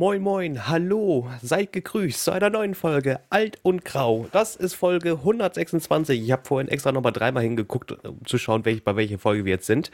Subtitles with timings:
[0.00, 4.28] Moin Moin, hallo, seid gegrüßt zu einer neuen Folge Alt und Grau.
[4.32, 6.22] Das ist Folge 126.
[6.22, 9.52] Ich habe vorhin extra nochmal dreimal hingeguckt, um zu schauen, welch, bei welcher Folge wir
[9.52, 9.90] jetzt sind.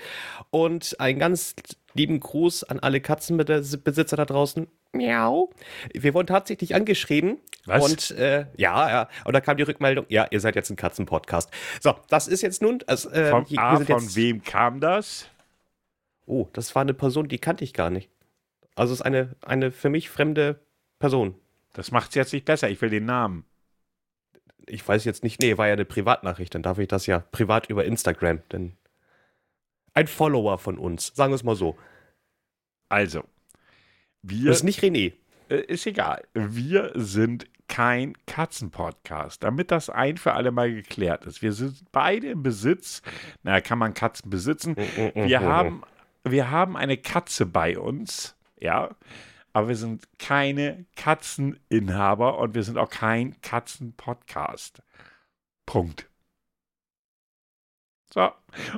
[0.51, 1.57] Und einen ganz
[1.95, 4.69] lieben Gruß an alle Katzenbesitzer da draußen.
[4.93, 5.51] Miau.
[5.93, 7.39] Wir wurden tatsächlich angeschrieben.
[7.65, 7.91] Was?
[7.91, 9.09] Und äh, ja, ja.
[9.25, 11.51] Und da kam die Rückmeldung, ja, ihr seid jetzt ein Katzenpodcast.
[11.81, 12.79] So, das ist jetzt nun.
[12.87, 15.29] Also, äh, Von, wir A, von wem kam das?
[16.27, 18.09] Oh, das war eine Person, die kannte ich gar nicht.
[18.77, 20.61] Also es ist eine, eine für mich fremde
[20.99, 21.35] Person.
[21.73, 22.71] Das macht es jetzt nicht besser.
[22.71, 23.45] Ich will den Namen.
[24.67, 27.69] Ich weiß jetzt nicht, nee, war ja eine Privatnachricht, dann darf ich das ja privat
[27.69, 28.77] über Instagram, denn
[29.95, 31.77] ein Follower von uns, sagen wir es mal so.
[32.89, 33.25] Also,
[34.23, 34.49] wir.
[34.49, 35.13] Das ist nicht René.
[35.49, 36.23] äh, ist egal.
[36.35, 39.43] Wir sind kein Katzenpodcast.
[39.43, 41.43] Damit das ein für alle Mal geklärt ist.
[41.43, 43.03] Wir sind beide im Besitz.
[43.43, 44.77] Na, kann man Katzen besitzen?
[44.77, 45.83] Wir haben,
[46.25, 48.36] wir haben eine Katze bei uns.
[48.59, 48.91] Ja.
[49.53, 54.83] Aber wir sind keine Katzeninhaber und wir sind auch kein Katzenpodcast.
[55.65, 56.11] Punkt.
[58.13, 58.31] So.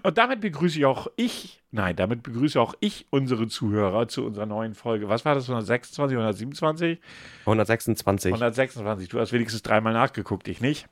[0.02, 4.46] Und damit begrüße ich auch ich, nein, damit begrüße auch ich unsere Zuhörer zu unserer
[4.46, 5.08] neuen Folge.
[5.08, 5.44] Was war das?
[5.44, 7.00] 126, 127?
[7.40, 8.32] 126.
[8.32, 9.08] 126.
[9.08, 10.88] Du hast wenigstens dreimal nachgeguckt, ich nicht.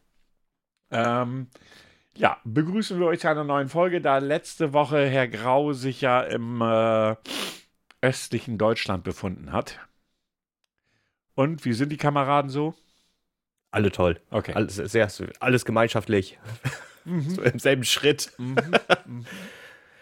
[0.91, 1.49] Ähm,
[2.17, 6.21] ja, begrüßen wir euch zu einer neuen Folge, da letzte Woche Herr Grau sich ja
[6.23, 7.17] im äh,
[8.07, 9.81] östlichen Deutschland befunden hat.
[11.35, 12.75] Und wie sind die Kameraden so?
[13.73, 14.21] Alle toll.
[14.31, 14.53] Okay.
[14.55, 15.09] Alles, sehr,
[15.41, 16.39] alles gemeinschaftlich.
[17.29, 18.33] So Im selben Schritt.
[18.37, 18.57] Mhm.
[19.07, 19.27] Mhm.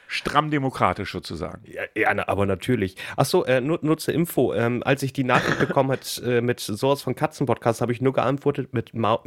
[0.08, 1.62] Stramm demokratisch sozusagen.
[1.70, 2.97] Ja, ja aber natürlich.
[3.14, 4.55] Achso, äh, nur, nur zur Info.
[4.55, 8.14] Ähm, als ich die Nachricht bekommen hat äh, mit sowas von Katzenpodcast, habe ich nur
[8.14, 9.22] geantwortet mit Mau,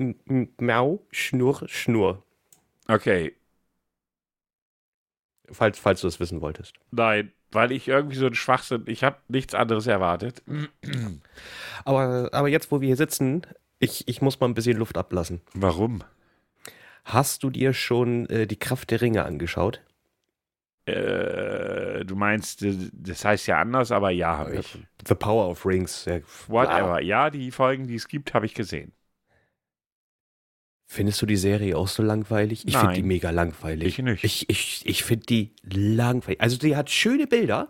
[0.58, 2.24] Mau, Schnurr, Schnurr.
[2.88, 3.36] Okay,
[5.52, 6.76] Falls, falls du es wissen wolltest.
[6.92, 10.44] nein, weil ich irgendwie so ein Schwachsinn, ich habe nichts anderes erwartet.
[11.86, 13.44] Aber, aber jetzt, wo wir hier sitzen,
[13.80, 15.42] ich, ich muss mal ein bisschen Luft ablassen.
[15.54, 16.04] Warum?
[17.06, 19.82] Hast du dir schon äh, die Kraft der Ringe angeschaut?
[20.86, 24.78] Äh, du meinst, äh, das heißt ja anders, aber ja, habe ich.
[25.08, 26.04] The Power of Rings.
[26.06, 27.02] Ja, Whatever.
[27.02, 28.92] Ja, die Folgen, die es gibt, habe ich gesehen.
[30.90, 32.66] Findest du die Serie auch so langweilig?
[32.66, 34.00] Ich finde die mega langweilig.
[34.00, 34.24] Ich nicht.
[34.24, 36.40] Ich, ich, ich finde die langweilig.
[36.40, 37.68] Also die hat schöne Bilder.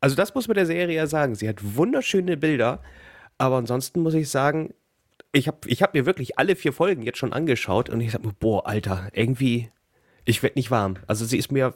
[0.00, 1.34] Also das muss man der Serie ja sagen.
[1.34, 2.82] Sie hat wunderschöne Bilder.
[3.36, 4.72] Aber ansonsten muss ich sagen,
[5.32, 8.24] ich habe ich hab mir wirklich alle vier Folgen jetzt schon angeschaut und ich sag
[8.24, 9.70] mir, boah, Alter, irgendwie,
[10.24, 10.96] ich werde nicht warm.
[11.06, 11.74] Also sie ist mir,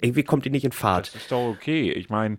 [0.00, 1.08] irgendwie kommt die nicht in Fahrt.
[1.08, 1.90] Das ist doch okay.
[1.90, 2.38] Ich meine,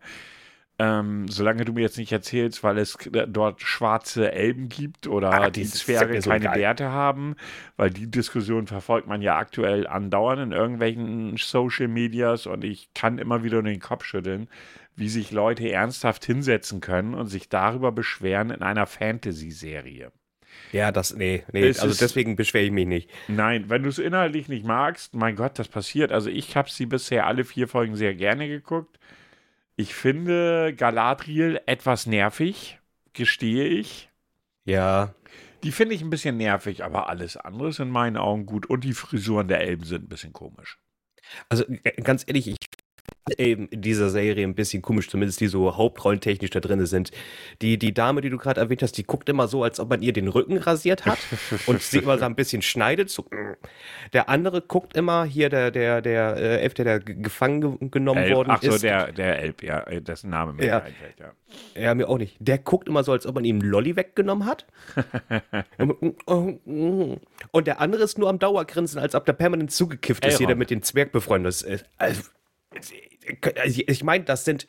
[0.79, 5.49] ähm, solange du mir jetzt nicht erzählst, weil es dort schwarze Elben gibt oder Ah,
[5.49, 6.57] die Zwerge so keine egal.
[6.59, 7.35] Bärte haben,
[7.77, 13.17] weil die Diskussion verfolgt man ja aktuell andauernd in irgendwelchen Social Medias und ich kann
[13.17, 14.47] immer wieder nur den Kopf schütteln,
[14.95, 20.11] wie sich Leute ernsthaft hinsetzen können und sich darüber beschweren in einer Fantasy-Serie.
[20.71, 23.09] Ja, das, nee, nee, Es also ist- deswegen beschwere ich mich nicht.
[23.27, 26.11] Nein, wenn du es inhaltlich nicht magst, mein Gott, das passiert.
[26.11, 28.99] Also ich habe sie bisher alle vier Folgen sehr gerne geguckt.
[29.77, 32.79] Ich finde Galadriel etwas nervig,
[33.13, 34.09] gestehe ich.
[34.65, 35.13] Ja,
[35.63, 38.65] Die finde ich ein bisschen nervig, aber alles andere ist in meinen Augen gut.
[38.67, 40.79] Und die Frisuren der Elben sind ein bisschen komisch.
[41.49, 41.65] Also
[42.03, 42.57] ganz ehrlich, ich
[43.37, 47.11] eben in dieser Serie ein bisschen komisch, zumindest die so hauptrollentechnisch da drin sind.
[47.61, 50.01] Die, die Dame, die du gerade erwähnt hast, die guckt immer so, als ob man
[50.01, 51.17] ihr den Rücken rasiert hat
[51.67, 53.09] und sie immer so ein bisschen schneidet.
[53.09, 53.25] So.
[54.13, 57.89] Der andere guckt immer, hier der, der, der äh, Elf, der da ge- gefangen ge
[57.91, 58.83] genommen Elb, worden ach so, ist.
[58.83, 60.77] der, der Elb, ja, äh, dessen Name mir Ja.
[60.81, 61.31] einfällt, ja.
[61.81, 62.35] Ja, mir auch nicht.
[62.39, 64.65] Der guckt immer so, als ob man ihm einen Lolli weggenommen hat.
[66.25, 70.39] Und der andere ist nur am Dauergrinsen, als ob der permanent zugekifft ist, Elrond.
[70.41, 71.85] jeder mit dem Zwerg befreundet ist.
[71.97, 72.21] Also
[73.53, 74.67] ich meine, das sind,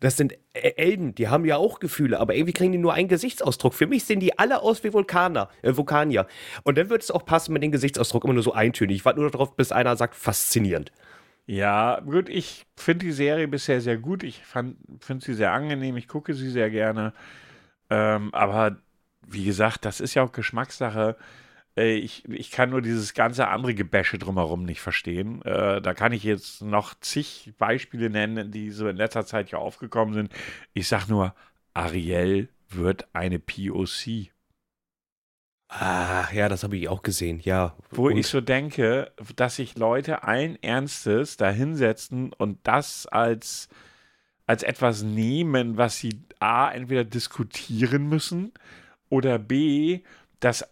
[0.00, 3.74] das sind Elben, die haben ja auch Gefühle, aber irgendwie kriegen die nur einen Gesichtsausdruck.
[3.74, 6.26] Für mich sehen die alle aus wie Vulkaner, äh, Vulkanier.
[6.64, 8.96] Und dann wird es auch passen mit dem Gesichtsausdruck immer nur so eintönig.
[8.96, 10.90] Ich warte nur darauf, bis einer sagt, faszinierend.
[11.46, 14.22] Ja, gut, ich finde die Serie bisher sehr gut.
[14.22, 15.96] Ich finde sie sehr angenehm.
[15.96, 17.12] Ich gucke sie sehr gerne.
[17.90, 18.78] Ähm, aber
[19.26, 21.16] wie gesagt, das ist ja auch Geschmackssache.
[21.80, 25.42] Äh, ich, ich kann nur dieses ganze andere Gebäsche drumherum nicht verstehen.
[25.42, 29.58] Äh, da kann ich jetzt noch zig Beispiele nennen, die so in letzter Zeit ja
[29.58, 30.32] aufgekommen sind.
[30.74, 31.34] Ich sag nur,
[31.74, 34.30] Ariel wird eine POC.
[35.68, 37.76] Ah, ja, das habe ich auch gesehen, ja.
[37.90, 43.68] Wo Und- ich so denke, dass sich Leute allen Ernstes da hinsetzen und das als,
[44.46, 48.52] als etwas nehmen, was sie A, entweder diskutieren müssen
[49.10, 50.00] oder B,
[50.40, 50.68] das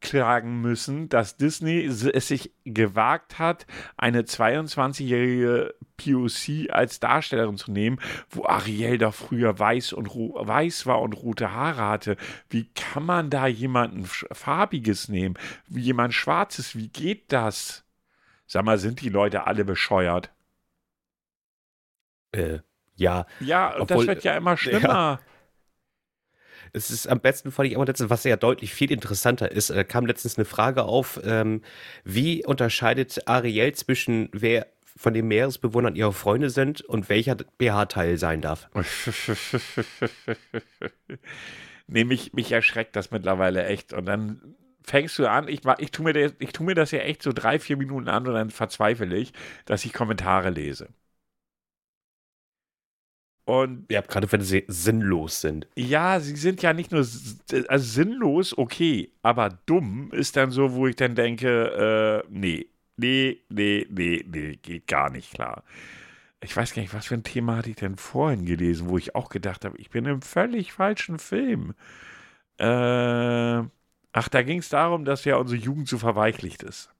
[0.00, 3.66] klagen müssen, dass Disney es sich gewagt hat,
[3.96, 8.00] eine 22-jährige POC als Darstellerin zu nehmen,
[8.30, 12.16] wo Ariel doch früher weiß und weiß war und rote Haare hatte.
[12.48, 15.34] Wie kann man da jemanden farbiges nehmen?
[15.68, 16.74] Wie jemand schwarzes?
[16.76, 17.84] Wie geht das?
[18.46, 20.32] Sag mal, sind die Leute alle bescheuert?
[22.32, 22.58] Äh,
[22.96, 23.26] ja.
[23.40, 24.88] Ja, Obwohl, das wird ja immer schlimmer.
[24.88, 25.20] Ja.
[26.72, 29.84] Es ist am besten fand ich aber letztens, was ja deutlich viel interessanter ist, da
[29.84, 31.62] kam letztens eine Frage auf, ähm,
[32.04, 38.40] wie unterscheidet Ariel zwischen wer von den Meeresbewohnern ihre Freunde sind und welcher BH-Teil sein
[38.40, 38.68] darf?
[41.86, 43.92] nee, mich, mich erschreckt das mittlerweile echt.
[43.92, 47.22] Und dann fängst du an, ich, ich, tue mir, ich tue mir das ja echt
[47.22, 49.32] so drei, vier Minuten an und dann verzweifle ich,
[49.64, 50.88] dass ich Kommentare lese.
[53.44, 55.66] Und ja, gerade wenn sie sinnlos sind.
[55.74, 60.86] Ja, sie sind ja nicht nur also sinnlos, okay, aber dumm ist dann so, wo
[60.86, 62.66] ich dann denke, äh, nee,
[62.96, 65.64] nee, nee, nee, nee, geht gar nicht klar.
[66.42, 69.14] Ich weiß gar nicht, was für ein Thema hatte ich denn vorhin gelesen, wo ich
[69.14, 71.74] auch gedacht habe, ich bin im völlig falschen Film.
[72.58, 72.64] Äh,
[74.12, 76.90] ach, da ging es darum, dass ja unsere Jugend so verweichlicht ist.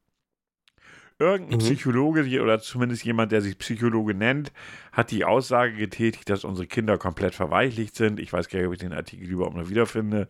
[1.20, 1.62] Irgendein mhm.
[1.62, 4.52] Psychologe oder zumindest jemand, der sich Psychologe nennt,
[4.90, 8.19] hat die Aussage getätigt, dass unsere Kinder komplett verweichlicht sind.
[8.19, 10.28] Ich weiß gar nicht, ob ich den Artikel überhaupt noch wiederfinde.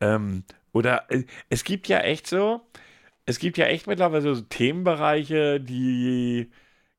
[0.00, 2.64] Ähm, oder äh, es gibt ja echt so,
[3.26, 6.48] es gibt ja echt mittlerweile so Themenbereiche, die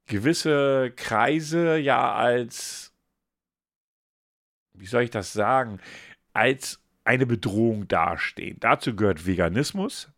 [0.08, 2.94] gewisse Kreise ja als,
[4.74, 5.80] wie soll ich das sagen,
[6.34, 8.58] als eine Bedrohung dastehen.
[8.60, 10.12] Dazu gehört Veganismus.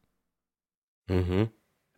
[1.07, 1.51] Mhm.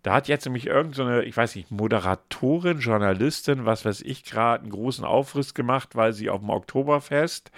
[0.04, 4.64] Da hat jetzt nämlich irgendeine, so ich weiß nicht, Moderatorin, Journalistin, was weiß ich, gerade
[4.64, 7.52] einen großen Aufriss gemacht, weil sie auf dem Oktoberfest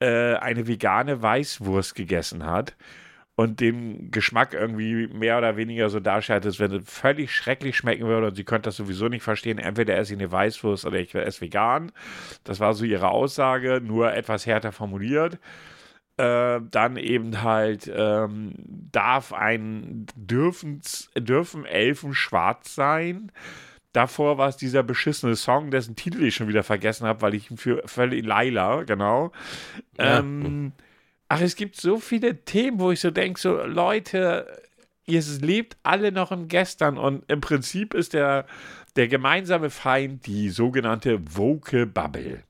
[0.00, 2.76] äh, eine vegane Weißwurst gegessen hat
[3.36, 8.06] und den Geschmack irgendwie mehr oder weniger so darstellt, als wenn es völlig schrecklich schmecken
[8.06, 9.58] würde und sie könnte das sowieso nicht verstehen.
[9.58, 11.92] Entweder esse ich eine Weißwurst oder ich esse vegan.
[12.44, 15.38] Das war so ihre Aussage, nur etwas härter formuliert
[16.18, 18.54] äh, dann eben halt ähm,
[18.92, 20.80] darf ein dürfen,
[21.16, 23.30] dürfen Elfen schwarz sein.
[23.92, 27.50] Davor war es dieser beschissene Song, dessen Titel ich schon wieder vergessen habe, weil ich
[27.50, 29.32] ihn für völlig Laila, genau.
[29.96, 30.18] Ja.
[30.18, 30.72] Ähm,
[31.28, 34.46] ach, es gibt so viele Themen, wo ich so denke, so Leute,
[35.06, 38.46] ihr lebt alle noch im Gestern und im Prinzip ist der,
[38.96, 42.42] der gemeinsame Feind die sogenannte Woke Bubble.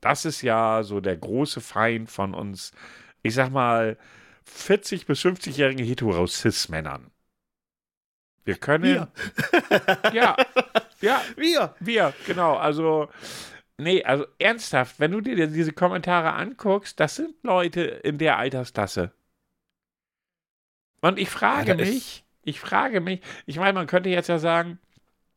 [0.00, 2.72] Das ist ja so der große Feind von uns,
[3.22, 3.98] ich sag mal,
[4.48, 7.10] 40- bis 50-jährigen Hetero-Cis-Männern.
[8.44, 8.84] Wir können.
[8.84, 9.08] Wir.
[10.12, 10.36] ja,
[11.00, 11.22] ja.
[11.36, 11.74] Wir.
[11.78, 12.56] Wir, genau.
[12.56, 13.08] Also,
[13.76, 19.12] nee, also ernsthaft, wenn du dir diese Kommentare anguckst, das sind Leute in der Altersklasse.
[21.02, 24.78] Und ich frage ja, mich, ich frage mich, ich meine, man könnte jetzt ja sagen,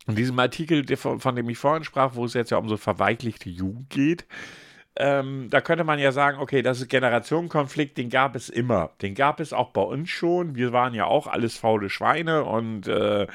[0.06, 3.48] in diesem Artikel, von, dem ich vorhin sprach, wo es jetzt ja um so verweichlichte
[3.48, 4.26] Jugend geht,
[4.96, 8.90] ähm, da könnte man ja sagen, okay, das ist Generationenkonflikt, den gab es immer.
[9.02, 10.54] Den gab es auch bei uns schon.
[10.54, 13.26] Wir waren ja auch alles faule Schweine und äh,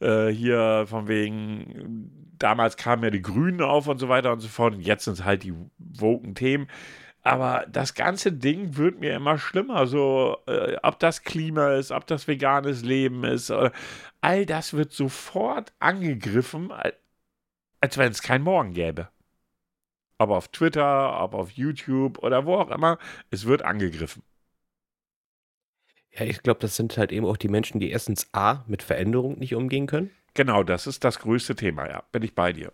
[0.00, 4.48] äh, hier von wegen, damals kamen ja die Grünen auf und so weiter und so
[4.48, 4.74] fort.
[4.74, 6.68] Und jetzt sind es halt die woken Themen.
[7.24, 9.86] Aber das ganze Ding wird mir immer schlimmer.
[9.86, 13.70] So, äh, ob das Klima ist, ob das veganes Leben ist, äh,
[14.20, 16.70] all das wird sofort angegriffen,
[17.80, 19.08] als wenn es kein Morgen gäbe.
[20.18, 22.98] Ob auf Twitter, ob auf YouTube oder wo auch immer,
[23.30, 24.22] es wird angegriffen.
[26.12, 29.38] Ja, ich glaube, das sind halt eben auch die Menschen, die erstens A mit Veränderung
[29.38, 30.10] nicht umgehen können.
[30.34, 32.04] Genau, das ist das größte Thema, ja.
[32.12, 32.72] Bin ich bei dir.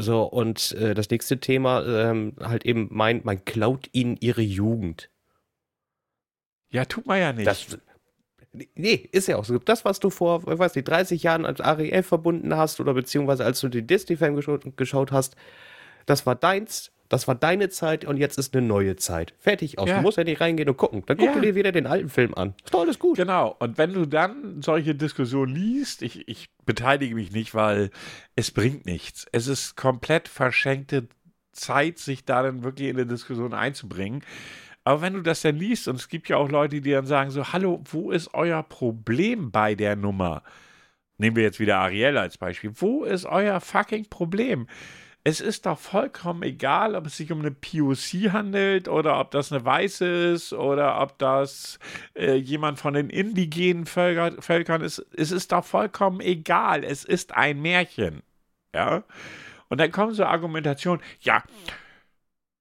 [0.00, 5.10] So, und äh, das nächste Thema, ähm, halt eben meint, man klaut ihnen ihre Jugend.
[6.70, 7.46] Ja, tut man ja nicht.
[7.46, 7.78] Das,
[8.74, 9.58] nee, ist ja auch so.
[9.58, 13.60] Das, was du vor, weiß nicht, 30 Jahren als Ariel verbunden hast oder beziehungsweise als
[13.60, 15.36] du den Disney-Film geschaut, geschaut hast,
[16.06, 19.34] das war deins, das war deine Zeit und jetzt ist eine neue Zeit.
[19.40, 19.88] Fertig aus.
[19.88, 19.96] Ja.
[19.96, 21.02] Du musst ja nicht reingehen und gucken.
[21.06, 21.40] Dann guck ja.
[21.40, 22.54] dir wieder den alten Film an.
[22.64, 23.16] Ist doch alles gut.
[23.16, 23.56] Genau.
[23.58, 27.90] Und wenn du dann solche Diskussionen liest, ich, ich beteilige mich nicht, weil
[28.36, 29.26] es bringt nichts.
[29.32, 31.08] Es ist komplett verschenkte
[31.50, 34.22] Zeit, sich da dann wirklich in eine Diskussion einzubringen.
[34.84, 37.32] Aber wenn du das dann liest, und es gibt ja auch Leute, die dann sagen
[37.32, 40.44] so, hallo, wo ist euer Problem bei der Nummer?
[41.18, 42.70] Nehmen wir jetzt wieder Ariel als Beispiel.
[42.76, 44.68] Wo ist euer fucking Problem?
[45.22, 49.52] Es ist doch vollkommen egal, ob es sich um eine POC handelt oder ob das
[49.52, 51.78] eine Weiße ist oder ob das
[52.14, 55.04] äh, jemand von den indigenen Völker, Völkern ist.
[55.14, 56.84] Es ist doch vollkommen egal.
[56.84, 58.22] Es ist ein Märchen.
[58.74, 59.04] Ja.
[59.68, 61.44] Und dann kommen so Argumentationen, ja,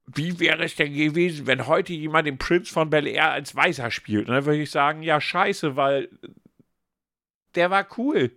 [0.06, 3.90] wie wäre es denn gewesen, wenn heute jemand den Prinz von Bel Air als Weißer
[3.92, 4.28] spielt?
[4.28, 6.10] Und dann würde ich sagen, ja, scheiße, weil
[7.56, 8.32] der war cool.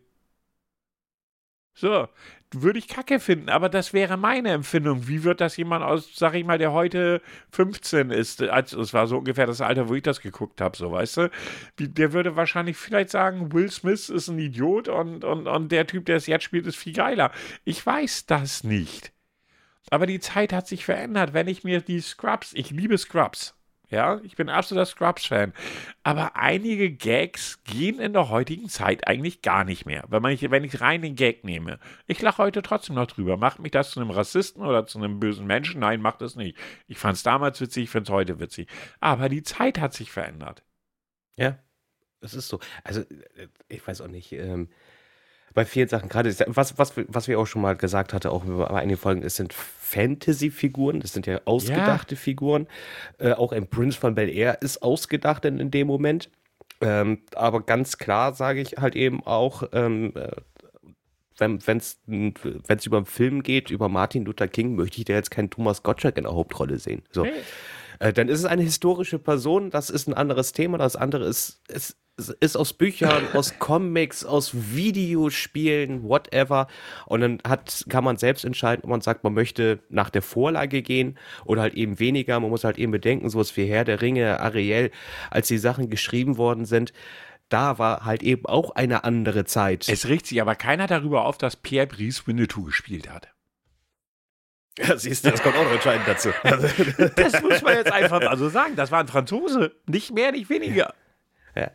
[1.75, 2.09] So,
[2.55, 5.09] würde ich kacke finden, aber das wäre meine Empfindung.
[5.09, 9.07] Wie wird das jemand aus, sag ich mal, der heute 15 ist, als es war
[9.07, 11.31] so ungefähr das Alter, wo ich das geguckt habe, so weißt du?
[11.79, 16.07] Der würde wahrscheinlich vielleicht sagen, Will Smith ist ein Idiot und, und, und der Typ,
[16.07, 17.33] der es jetzt spielt, ist viel geiler.
[17.65, 19.13] Ich weiß das nicht.
[19.91, 21.35] Aber die Zeit hat sich verändert.
[21.35, 23.55] Wenn ich mir die Scrubs, ich liebe Scrubs,
[23.93, 25.53] ja, ich bin absoluter Scrubs-Fan.
[26.03, 30.05] Aber einige Gags gehen in der heutigen Zeit eigentlich gar nicht mehr.
[30.09, 31.79] Wenn, man, wenn ich rein den Gag nehme.
[32.07, 33.37] Ich lache heute trotzdem noch drüber.
[33.37, 35.81] Macht mich das zu einem Rassisten oder zu einem bösen Menschen?
[35.81, 36.57] Nein, macht es nicht.
[36.89, 38.69] Ich fand es damals witzig, ich finde es heute witzig.
[39.01, 40.63] Aber die Zeit hat sich verändert.
[41.37, 41.59] Ja,
[42.21, 42.61] es ist so.
[42.85, 44.33] Also, äh, ich weiß auch nicht.
[44.33, 44.71] Ähm,
[45.55, 48.69] bei vielen Sachen, gerade was, was, was wir auch schon mal gesagt hatten, auch bei
[48.69, 52.21] einigen Folgen, es sind Fantasy-Figuren, das sind ja ausgedachte ja.
[52.21, 52.67] Figuren.
[53.19, 56.31] Äh, auch ein Prince von Bel Air ist ausgedacht in, in dem Moment.
[56.81, 60.31] Ähm, aber ganz klar sage ich halt eben auch, ähm, äh,
[61.39, 61.99] wenn es
[62.87, 66.17] über einen Film geht, über Martin Luther King, möchte ich da jetzt keinen Thomas Gottschalk
[66.17, 67.03] in der Hauptrolle sehen.
[67.11, 67.25] So.
[67.25, 67.33] Hey.
[67.99, 71.63] Äh, dann ist es eine historische Person, das ist ein anderes Thema, das andere ist,
[71.69, 71.97] ist
[72.29, 76.67] ist aus Büchern, aus Comics, aus Videospielen, whatever.
[77.07, 80.83] Und dann hat, kann man selbst entscheiden, ob man sagt, man möchte nach der Vorlage
[80.83, 82.39] gehen oder halt eben weniger.
[82.41, 84.91] Man muss halt eben bedenken, sowas wie Herr der Ringe, Ariel,
[85.31, 86.93] als die Sachen geschrieben worden sind,
[87.49, 89.87] da war halt eben auch eine andere Zeit.
[89.89, 93.29] Es riecht sich aber keiner darüber auf, dass Pierre Brice Winnetou gespielt hat.
[94.79, 96.31] Ja, siehst du, das kommt auch noch entscheidend dazu.
[97.17, 98.75] das muss man jetzt einfach mal so sagen.
[98.75, 99.77] Das war ein Franzose.
[99.87, 100.95] Nicht mehr, nicht weniger.
[101.55, 101.71] Ja.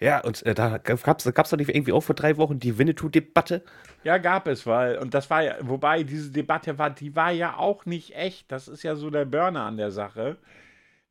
[0.00, 3.62] Ja, und äh, da gab es doch nicht irgendwie auch vor drei Wochen die Winnetou-Debatte?
[4.04, 7.56] Ja, gab es, weil, und das war ja, wobei diese Debatte war, die war ja
[7.56, 8.52] auch nicht echt.
[8.52, 10.36] Das ist ja so der Burner an der Sache.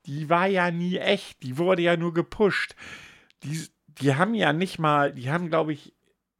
[0.05, 1.41] Die war ja nie echt.
[1.41, 2.75] Die wurde ja nur gepusht.
[3.43, 5.93] Die, die haben ja nicht mal, die haben, glaube ich,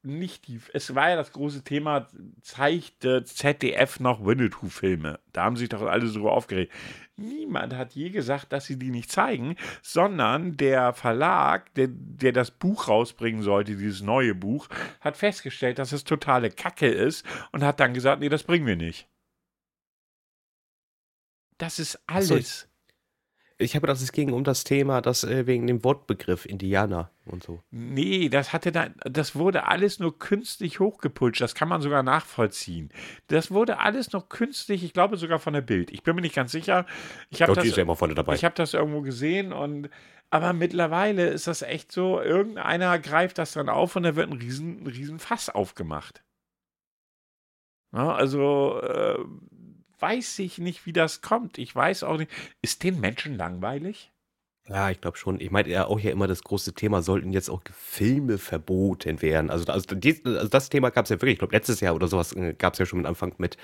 [0.04, 0.62] nicht die.
[0.74, 2.08] Es war ja das große Thema,
[2.42, 5.20] zeigt ZDF noch Winnetou-Filme?
[5.34, 6.72] Da haben sich doch alle so aufgeregt.
[7.18, 12.52] Niemand hat je gesagt, dass sie die nicht zeigen, sondern der Verlag, der, der das
[12.52, 14.68] Buch rausbringen sollte, dieses neue Buch,
[15.00, 18.76] hat festgestellt, dass es totale Kacke ist und hat dann gesagt, nee, das bringen wir
[18.76, 19.08] nicht.
[21.58, 22.68] Das ist alles.
[23.58, 27.42] Ich habe gedacht, es ging um das Thema, das äh, wegen dem Wortbegriff Indianer und
[27.44, 27.64] so.
[27.72, 31.40] Nee, das hatte da, das wurde alles nur künstlich hochgepulscht.
[31.40, 32.90] Das kann man sogar nachvollziehen.
[33.28, 35.90] Das wurde alles noch künstlich, ich glaube sogar von der Bild.
[35.92, 36.86] Ich bin mir nicht ganz sicher.
[37.30, 37.84] Ich habe das, ja
[38.36, 39.90] Ich habe das irgendwo gesehen und
[40.32, 44.38] aber mittlerweile ist das echt so, irgendeiner greift das dann auf und da wird ein
[44.38, 46.24] riesen, riesen Fass aufgemacht.
[47.94, 49.18] Ja, also äh,
[50.00, 51.58] weiß ich nicht, wie das kommt.
[51.58, 52.32] Ich weiß auch nicht.
[52.62, 54.12] Ist den Menschen langweilig?
[54.68, 55.40] Ja, ich glaube schon.
[55.40, 59.52] Ich meine ja auch ja immer das große Thema, sollten jetzt auch Filme verboten werden.
[59.52, 62.08] Also, also, die, also das Thema gab es ja wirklich, ich glaube letztes Jahr oder
[62.08, 63.58] sowas äh, gab es ja schon mit Anfang mit,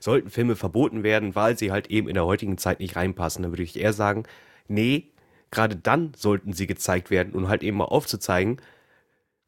[0.00, 3.42] sollten Filme verboten werden, weil sie halt eben in der heutigen Zeit nicht reinpassen.
[3.42, 4.24] Dann würde ich eher sagen,
[4.66, 5.12] nee,
[5.50, 8.60] gerade dann sollten sie gezeigt werden und halt eben mal aufzuzeigen,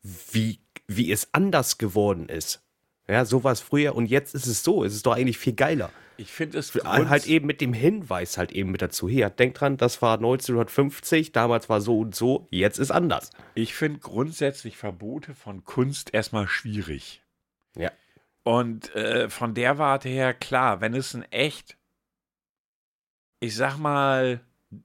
[0.03, 2.68] wie, wie es anders geworden ist.
[3.09, 4.85] Ja, so war es früher und jetzt ist es so.
[4.85, 5.91] Es ist doch eigentlich viel geiler.
[6.19, 9.09] Ich finde es halt eben mit dem Hinweis halt eben mit dazu.
[9.09, 13.31] Hier, denkt dran, das war 1950, damals war so und so, jetzt ist anders.
[13.55, 17.23] Ich finde grundsätzlich Verbote von Kunst erstmal schwierig.
[17.77, 17.93] Ja.
[18.43, 21.77] Und äh, von der Warte her, klar, wenn es ein echt,
[23.39, 24.41] ich sag mal,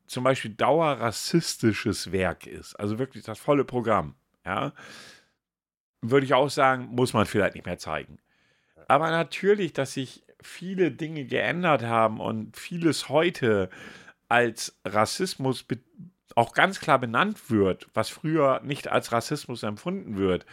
[0.05, 4.15] zum Beispiel dauerrassistisches Werk ist, also wirklich das volle Programm,
[4.45, 4.71] ja,
[6.03, 8.19] würde ich auch sagen, muss man vielleicht nicht mehr zeigen.
[8.87, 13.69] Aber natürlich, dass sich viele Dinge geändert haben und vieles heute
[14.27, 15.65] als Rassismus
[16.35, 20.45] auch ganz klar benannt wird, was früher nicht als Rassismus empfunden wird.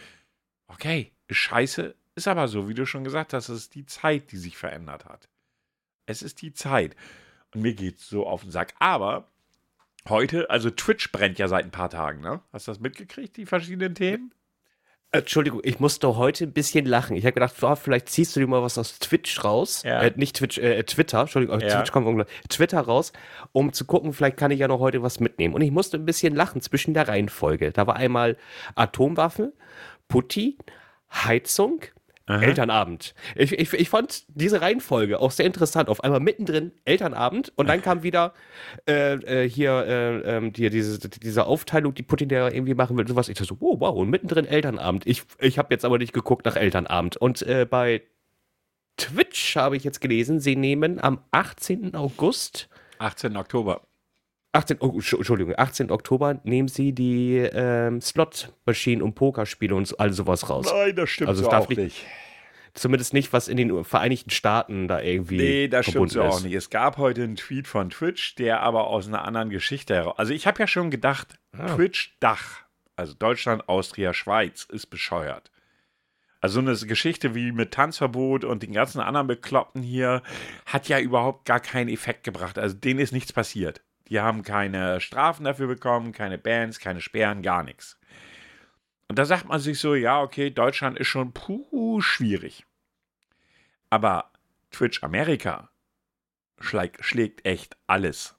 [0.68, 4.30] Okay, ist scheiße, ist aber so, wie du schon gesagt hast, es ist die Zeit,
[4.30, 5.28] die sich verändert hat.
[6.06, 6.94] Es ist die Zeit.
[7.54, 8.74] Und mir geht es so auf den Sack.
[8.78, 9.28] Aber
[10.08, 12.40] heute, also Twitch brennt ja seit ein paar Tagen, ne?
[12.52, 14.32] Hast du das mitgekriegt, die verschiedenen Themen?
[15.12, 17.16] Entschuldigung, ich musste heute ein bisschen lachen.
[17.16, 19.82] Ich habe gedacht, oh, vielleicht ziehst du dir mal was aus Twitch raus.
[19.84, 20.02] Ja.
[20.02, 21.68] Äh, nicht Twitch, äh, Twitter, Entschuldigung, ja.
[21.68, 22.28] Twitch kommt irgendwann.
[22.48, 23.12] Twitter raus,
[23.50, 25.54] um zu gucken, vielleicht kann ich ja noch heute was mitnehmen.
[25.54, 27.72] Und ich musste ein bisschen lachen zwischen der Reihenfolge.
[27.72, 28.36] Da war einmal
[28.76, 29.52] Atomwaffen,
[30.06, 30.58] Putti,
[31.12, 31.80] Heizung,
[32.30, 32.42] Aha.
[32.42, 33.12] Elternabend.
[33.34, 35.88] Ich, ich, ich fand diese Reihenfolge auch sehr interessant.
[35.88, 38.34] Auf einmal mittendrin Elternabend und dann kam wieder
[38.88, 43.02] äh, äh, hier äh, ähm, die, diese, diese Aufteilung, die Putin der irgendwie machen will.
[43.02, 43.28] Und sowas.
[43.28, 45.08] Ich dachte so, oh, wow, und mittendrin Elternabend.
[45.08, 47.16] Ich, ich habe jetzt aber nicht geguckt nach Elternabend.
[47.16, 48.02] Und äh, bei
[48.96, 51.96] Twitch habe ich jetzt gelesen, sie nehmen am 18.
[51.96, 52.68] August
[52.98, 53.36] 18.
[53.36, 53.82] Oktober.
[54.52, 55.90] 18, oh, Entschuldigung, 18.
[55.90, 60.66] Oktober nehmen sie die ähm, Slot-Maschinen und Pokerspiele und all sowas raus.
[60.72, 62.06] Nein, das stimmt Also so es darf auch nicht- nicht.
[62.72, 65.38] Zumindest nicht, was in den Vereinigten Staaten da irgendwie.
[65.38, 66.54] Nee, das stimmt so auch nicht.
[66.54, 70.14] Es gab heute einen Tweet von Twitch, der aber aus einer anderen Geschichte heraus.
[70.18, 71.74] Also ich habe ja schon gedacht, Ah.
[71.74, 72.60] Twitch Dach,
[72.94, 75.50] also Deutschland, Austria, Schweiz, ist bescheuert.
[76.40, 80.22] Also so eine Geschichte wie mit Tanzverbot und den ganzen anderen Bekloppten hier
[80.64, 82.56] hat ja überhaupt gar keinen Effekt gebracht.
[82.56, 83.82] Also denen ist nichts passiert.
[84.10, 87.98] Die haben keine Strafen dafür bekommen, keine Bands, keine Sperren, gar nichts.
[89.08, 92.66] Und da sagt man sich so, ja, okay, Deutschland ist schon puh schwierig.
[93.88, 94.30] Aber
[94.70, 95.70] Twitch Amerika
[96.60, 98.36] schlägt, echt alles.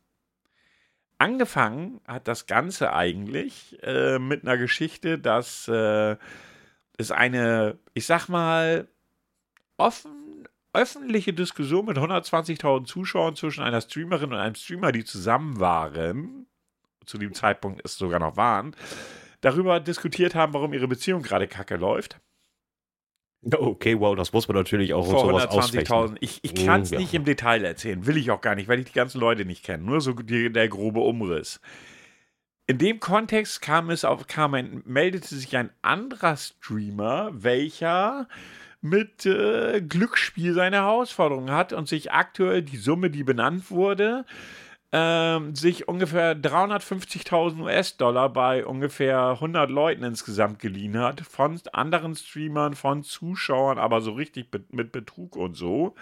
[1.17, 6.15] Angefangen hat das Ganze eigentlich äh, mit einer Geschichte, dass äh,
[6.97, 8.87] es eine, ich sag mal,
[9.77, 10.20] offen,
[10.73, 16.47] öffentliche Diskussion mit 120.000 Zuschauern zwischen einer Streamerin und einem Streamer, die zusammen waren,
[17.05, 18.75] zu dem Zeitpunkt es sogar noch waren,
[19.41, 22.19] darüber diskutiert haben, warum ihre Beziehung gerade kacke läuft.
[23.43, 25.85] Okay, wow, das muss man natürlich auch Vor sowas ausrechnen.
[25.87, 26.17] 120.000.
[26.19, 26.99] Ich, ich kann es Mm, ja.
[26.99, 29.63] nicht im Detail erzählen, will ich auch gar nicht, weil ich die ganzen Leute nicht
[29.63, 29.83] kenne.
[29.83, 31.59] Nur so die, der grobe Umriss.
[32.67, 38.27] In dem Kontext kam es auf, kam ein, meldete sich ein anderer Streamer, welcher
[38.81, 44.25] mit äh, Glücksspiel seine Herausforderung hat und sich aktuell die Summe, die benannt wurde,
[44.91, 52.73] ähm, sich ungefähr 350.000 US-Dollar bei ungefähr 100 Leuten insgesamt geliehen hat, von anderen Streamern,
[52.73, 55.95] von Zuschauern, aber so richtig be mit Betrug und so.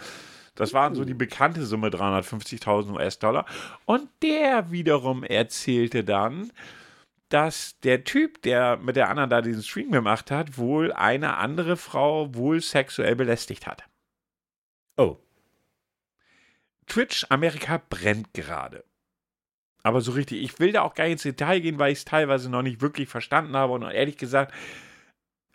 [0.55, 3.45] Das waren so die bekannte Summe 350.000 US-Dollar.
[3.86, 6.51] Und der wiederum erzählte dann,
[7.29, 11.77] dass der Typ, der mit der anderen da diesen Stream gemacht hat, wohl eine andere
[11.77, 13.83] Frau wohl sexuell belästigt hat.
[14.98, 15.17] Oh.
[16.88, 18.83] Twitch Amerika brennt gerade.
[19.83, 22.05] Aber so richtig, ich will da auch gar nicht ins Detail gehen, weil ich es
[22.05, 24.53] teilweise noch nicht wirklich verstanden habe und ehrlich gesagt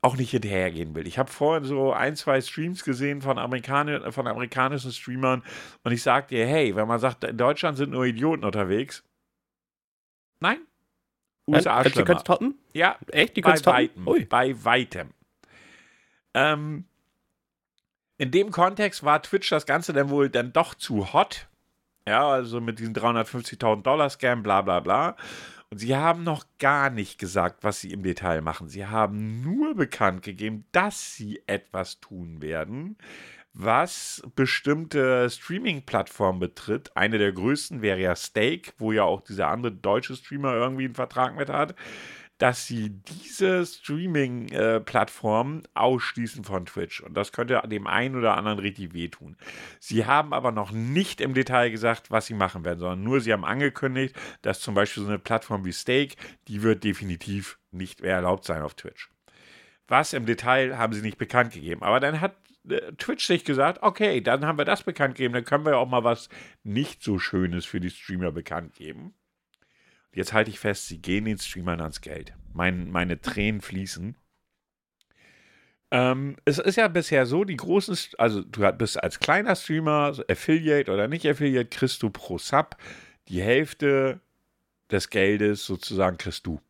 [0.00, 1.06] auch nicht hinterhergehen will.
[1.06, 5.42] Ich habe vorhin so ein, zwei Streams gesehen von, Amerikani von amerikanischen Streamern
[5.82, 9.02] und ich sag dir, hey, wenn man sagt, in Deutschland sind nur Idioten unterwegs.
[10.40, 10.58] Nein.
[11.46, 12.06] USA Nein, die schlimmer.
[12.06, 12.54] können toppen?
[12.72, 13.36] Ja, Echt?
[13.36, 13.76] Die bei können toppen?
[13.78, 14.08] weitem.
[14.08, 14.24] Ui.
[14.24, 15.10] Bei weitem.
[16.34, 16.84] Ähm,
[18.18, 21.48] in dem Kontext war Twitch das Ganze dann wohl dann doch zu hot.
[22.06, 25.16] Ja, also mit diesen 350.000 Dollar Scam, bla bla bla.
[25.70, 28.68] Und sie haben noch gar nicht gesagt, was sie im Detail machen.
[28.68, 32.96] Sie haben nur bekannt gegeben, dass sie etwas tun werden,
[33.54, 36.96] was bestimmte Streaming-Plattformen betritt.
[36.96, 40.94] Eine der größten wäre ja Stake, wo ja auch dieser andere deutsche Streamer irgendwie einen
[40.94, 41.74] Vertrag mit hat
[42.38, 47.00] dass sie diese Streaming-Plattformen ausschließen von Twitch.
[47.00, 49.36] Und das könnte dem einen oder anderen richtig wehtun.
[49.78, 53.32] Sie haben aber noch nicht im Detail gesagt, was sie machen werden, sondern nur sie
[53.32, 56.16] haben angekündigt, dass zum Beispiel so eine Plattform wie Stake,
[56.48, 59.10] die wird definitiv nicht mehr erlaubt sein auf Twitch.
[59.86, 61.82] Was im Detail haben sie nicht bekannt gegeben.
[61.82, 62.43] Aber dann hat äh,
[62.98, 65.88] Twitch sich gesagt, okay, dann haben wir das bekannt gegeben, dann können wir ja auch
[65.88, 66.28] mal was
[66.62, 69.14] nicht so Schönes für die Streamer bekannt geben.
[70.14, 72.34] Jetzt halte ich fest, sie gehen den Streamern ans Geld.
[72.52, 74.16] Mein, meine Tränen fließen.
[75.90, 80.90] Ähm, es ist ja bisher so, die großen, also du bist als kleiner Streamer, Affiliate
[80.90, 82.76] oder nicht Affiliate, kriegst du pro Sub
[83.28, 84.20] die Hälfte
[84.90, 86.60] des Geldes sozusagen kriegst du.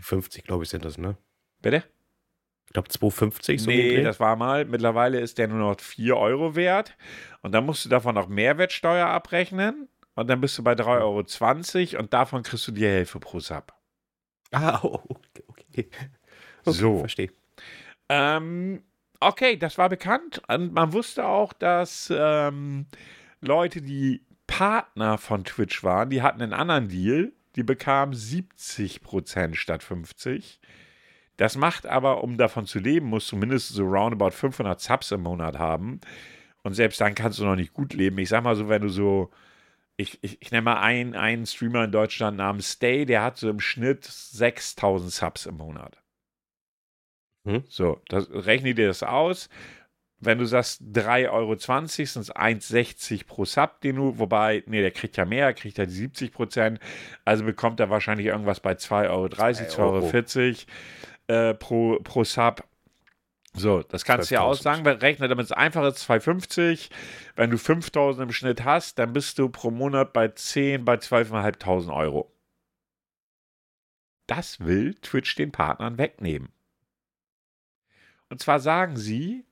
[0.00, 1.16] 50, glaube ich, sind das, ne?
[1.60, 1.84] Bitte?
[2.72, 4.64] Ich glaube 2,50 so nee, das war mal.
[4.64, 6.96] Mittlerweile ist der nur noch 4 Euro wert.
[7.42, 9.90] Und dann musst du davon noch Mehrwertsteuer abrechnen.
[10.14, 13.74] Und dann bist du bei 3,20 Euro und davon kriegst du die Hälfte pro Sub.
[14.52, 15.90] Ah, oh, okay, okay.
[16.64, 17.00] okay So.
[17.00, 17.30] Verstehe.
[18.08, 18.82] Ähm,
[19.20, 20.40] okay, das war bekannt.
[20.48, 22.86] Und man wusste auch, dass ähm,
[23.42, 27.32] Leute, die Partner von Twitch waren, die hatten einen anderen Deal.
[27.54, 30.58] Die bekamen 70% statt 50%.
[31.42, 35.22] Das macht aber, um davon zu leben, musst du mindestens so roundabout 500 Subs im
[35.22, 36.00] Monat haben.
[36.62, 38.16] Und selbst dann kannst du noch nicht gut leben.
[38.18, 39.32] Ich sag mal so, wenn du so,
[39.96, 43.50] ich, ich, ich nenne mal einen, einen Streamer in Deutschland namens Stay, der hat so
[43.50, 46.00] im Schnitt 6000 Subs im Monat.
[47.44, 47.64] Hm.
[47.68, 49.48] So, das, rechne dir das aus.
[50.20, 54.92] Wenn du sagst 3,20 Euro, sind es 1,60 pro Sub, den du, wobei, nee, der
[54.92, 56.78] kriegt ja mehr, kriegt ja die 70 Prozent.
[57.24, 60.12] Also bekommt er wahrscheinlich irgendwas bei 2,30 Euro, 2,40 Euro
[61.28, 62.64] äh, pro, pro Sub.
[63.54, 64.44] So, das kannst du ja 12.000.
[64.44, 64.86] aussagen.
[64.86, 66.90] Rechne damit es einfach ist 2,50.
[67.36, 71.94] Wenn du 5.000 im Schnitt hast, dann bist du pro Monat bei 10, bei 12.500
[71.94, 72.32] Euro.
[74.26, 76.48] Das will Twitch den Partnern wegnehmen.
[78.30, 79.44] Und zwar sagen sie,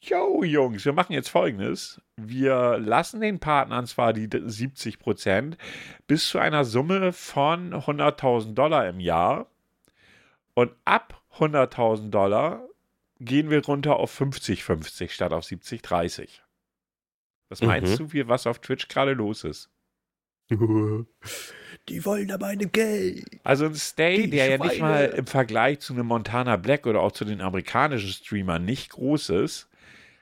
[0.00, 2.02] yo Jungs, wir machen jetzt folgendes.
[2.16, 5.56] Wir lassen den Partnern zwar die 70 Prozent
[6.06, 9.46] bis zu einer Summe von 100.000 Dollar im Jahr
[10.56, 12.66] und ab 100.000 Dollar
[13.20, 16.40] gehen wir runter auf 50-50 statt auf 70-30.
[17.48, 18.08] Was meinst Mhm.
[18.08, 19.70] du, wie, was auf Twitch gerade los ist?
[21.88, 23.24] Die wollen aber meine Geld.
[23.44, 25.08] Also ein Stay, Die der ja nicht Schweine.
[25.10, 29.28] mal im Vergleich zu einem Montana Black oder auch zu den amerikanischen Streamern nicht groß
[29.30, 29.68] ist,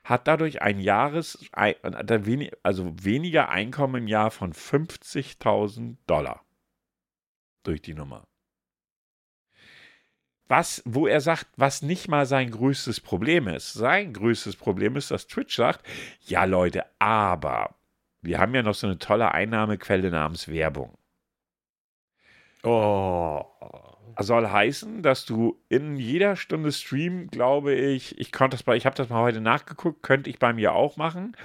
[0.03, 6.45] hat dadurch ein Jahres, also weniger Einkommen im Jahr von 50.000 Dollar
[7.63, 8.27] durch die Nummer.
[10.47, 13.73] Was, wo er sagt, was nicht mal sein größtes Problem ist.
[13.73, 15.87] Sein größtes Problem ist, dass Twitch sagt,
[16.21, 17.75] ja Leute, aber
[18.21, 20.97] wir haben ja noch so eine tolle Einnahmequelle namens Werbung.
[22.63, 23.45] Oh.
[24.19, 28.87] soll heißen, dass du in jeder Stunde Stream, glaube ich, ich konnte das bei, ich
[28.87, 31.37] habe das mal heute nachgeguckt, könnte ich bei mir auch machen.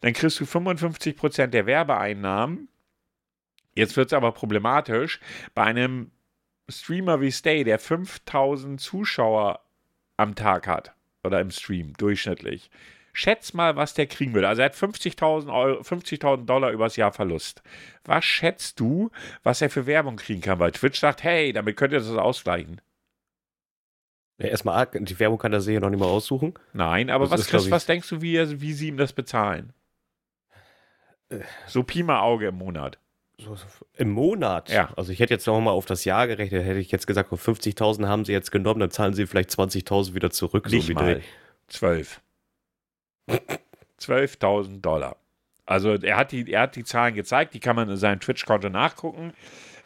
[0.00, 2.68] Dann kriegst du 55% der Werbeeinnahmen.
[3.74, 5.20] Jetzt wird es aber problematisch.
[5.54, 6.10] Bei einem
[6.68, 9.60] Streamer wie Stay, der 5000 Zuschauer
[10.16, 12.70] am Tag hat oder im Stream durchschnittlich.
[13.12, 14.48] Schätz mal, was der kriegen würde.
[14.48, 17.62] Also er hat 50.000 Euro- 50.000 Dollar übers Jahr Verlust.
[18.04, 19.10] Was schätzt du,
[19.44, 20.58] was er für Werbung kriegen kann?
[20.58, 22.80] Weil Twitch sagt, hey, damit könnt ihr das ausgleichen.
[24.38, 26.54] Ja, erstmal, die Werbung kann er sich ja noch nicht mal aussuchen.
[26.72, 29.72] Nein, aber Das was, ich- was denkst du, wie, wie sie ihm das bezahlen?
[31.28, 31.40] Äh.
[31.68, 32.98] So Pi mal Auge im Monat.
[33.38, 33.66] So, so,
[33.96, 34.70] Im Monat?
[34.70, 34.90] Ja.
[34.96, 38.06] Also ich hätte jetzt noch mal auf das Jahr gerechnet, hätte ich jetzt gesagt, 50.000
[38.06, 40.70] haben sie jetzt genommen, dann zahlen sie vielleicht 20.000 wieder zurück.
[40.70, 41.14] Nicht so wie mal.
[41.16, 41.22] der-
[41.68, 42.20] 12.
[43.98, 45.16] 12.000 Dollar.
[45.66, 48.68] Also er hat, die, er hat die Zahlen gezeigt, die kann man in seinem Twitch-Konto
[48.68, 49.32] nachgucken.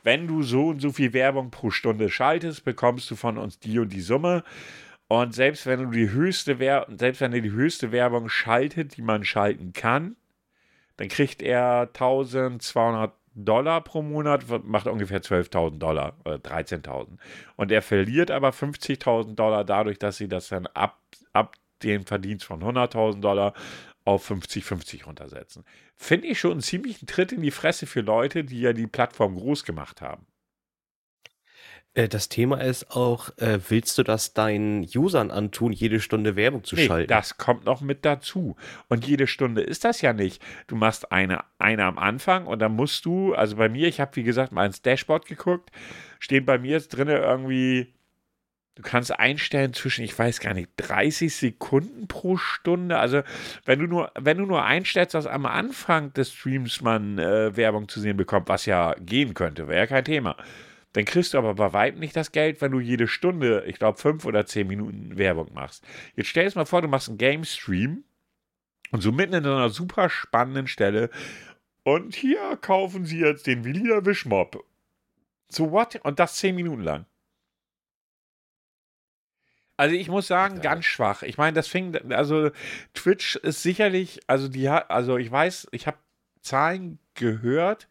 [0.02, 3.78] Wenn du so und so viel Werbung pro Stunde schaltest, bekommst du von uns die
[3.78, 4.42] und die Summe.
[5.06, 9.02] Und selbst wenn du die höchste Wer selbst wenn er die höchste Werbung schaltet, die
[9.02, 10.16] man schalten kann,
[10.96, 17.18] dann kriegt er 1200 Dollar pro Monat, macht ungefähr 12.000 Dollar oder 13.000.
[17.56, 20.98] Und er verliert aber 50.000 Dollar dadurch, dass sie das dann ab,
[21.32, 23.54] ab dem Verdienst von 100.000 Dollar
[24.04, 25.64] auf 50-50 runtersetzen.
[25.96, 29.36] Finde ich schon einen ziemlichen Tritt in die Fresse für Leute, die ja die Plattform
[29.36, 30.26] groß gemacht haben.
[31.94, 36.64] Äh, Das Thema ist auch, äh, willst du das deinen Usern antun, jede Stunde Werbung
[36.64, 37.08] zu Nee, schalten?
[37.08, 38.56] das kommt noch mit dazu.
[38.88, 40.42] Und jede Stunde ist das ja nicht.
[40.66, 44.16] Du machst eine, eine am Anfang und dann musst du, also bei mir, ich habe
[44.16, 45.70] wie gesagt mal ins Dashboard geguckt,
[46.20, 47.94] steht bei mir jetzt drin irgendwie,
[48.76, 52.98] du kannst einstellen zwischen, ich weiß gar nicht, 30 Sekunden pro Stunde.
[52.98, 53.22] Also
[53.64, 57.88] wenn du nur, wenn du nur einstellst, dass am Anfang des Streams man äh, Werbung
[57.88, 60.36] zu sehen bekommt, was ja gehen könnte, wäre ja kein Thema.
[60.92, 63.98] Dann kriegst du aber bei weitem nicht das Geld, wenn du jede Stunde, ich glaube,
[63.98, 65.84] fünf oder zehn Minuten Werbung machst.
[66.16, 68.04] Jetzt stell dir mal vor, du machst einen Game-Stream
[68.90, 71.10] und so mitten in einer super spannenden Stelle
[71.82, 74.64] und hier kaufen sie jetzt den Willier Wischmob.
[75.48, 75.96] So what?
[76.02, 77.06] Und das zehn Minuten lang.
[79.78, 81.22] Also ich muss sagen, ganz schwach.
[81.22, 82.50] Ich meine, das fing, also
[82.94, 85.98] Twitch ist sicherlich, also die hat, also ich weiß, ich habe
[86.42, 87.88] Zahlen gehört,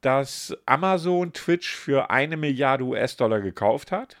[0.00, 4.16] dass Amazon Twitch für eine Milliarde US-Dollar gekauft hat.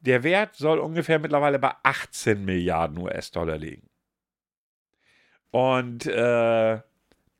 [0.00, 3.88] Der Wert soll ungefähr mittlerweile bei 18 Milliarden US-Dollar liegen.
[5.50, 6.80] Und äh,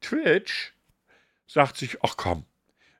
[0.00, 0.74] Twitch
[1.46, 2.44] sagt sich, ach komm,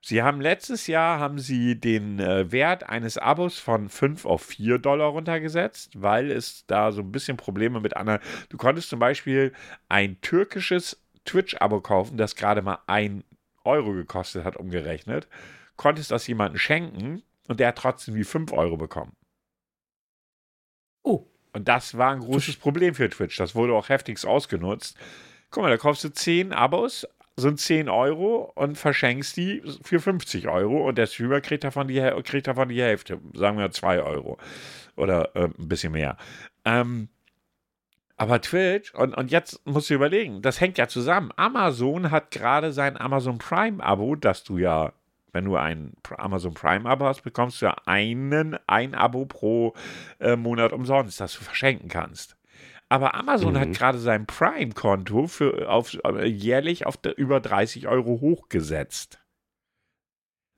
[0.01, 4.79] sie haben letztes Jahr haben sie den äh, Wert eines Abos von 5 auf 4
[4.79, 8.21] Dollar runtergesetzt, weil es da so ein bisschen Probleme mit anderen.
[8.49, 9.53] Du konntest zum Beispiel
[9.89, 13.25] ein türkisches Twitch-Abo kaufen, das gerade mal 1
[13.65, 15.29] Euro gekostet hat, umgerechnet.
[15.77, 19.17] Konntest das jemandem schenken und der hat trotzdem wie 5 Euro bekommen.
[21.03, 21.27] Oh.
[21.53, 23.37] Und das war ein großes Problem für Twitch.
[23.37, 24.97] Das wurde auch heftigst ausgenutzt.
[25.51, 30.49] Guck mal, da kaufst du 10 Abos, sind 10 Euro und verschenkst die für 50
[30.49, 34.39] Euro und der Streamer kriegt davon die, kriegt davon die Hälfte, sagen wir 2 Euro
[34.97, 36.17] oder äh, ein bisschen mehr.
[36.65, 37.09] Ähm,
[38.19, 41.31] aber Twitch, und, und jetzt musst du überlegen, das hängt ja zusammen.
[41.37, 44.93] Amazon hat gerade sein Amazon Prime-Abo, das du ja,
[45.33, 49.75] wenn du ein Amazon Prime-Abo hast, bekommst du ja einen, ein Abo pro
[50.19, 52.37] äh, Monat umsonst, das du verschenken kannst.
[52.89, 53.59] Aber Amazon Mhm.
[53.61, 59.21] hat gerade sein Prime-Konto für auf, äh, jährlich auf über 30 Euro hochgesetzt.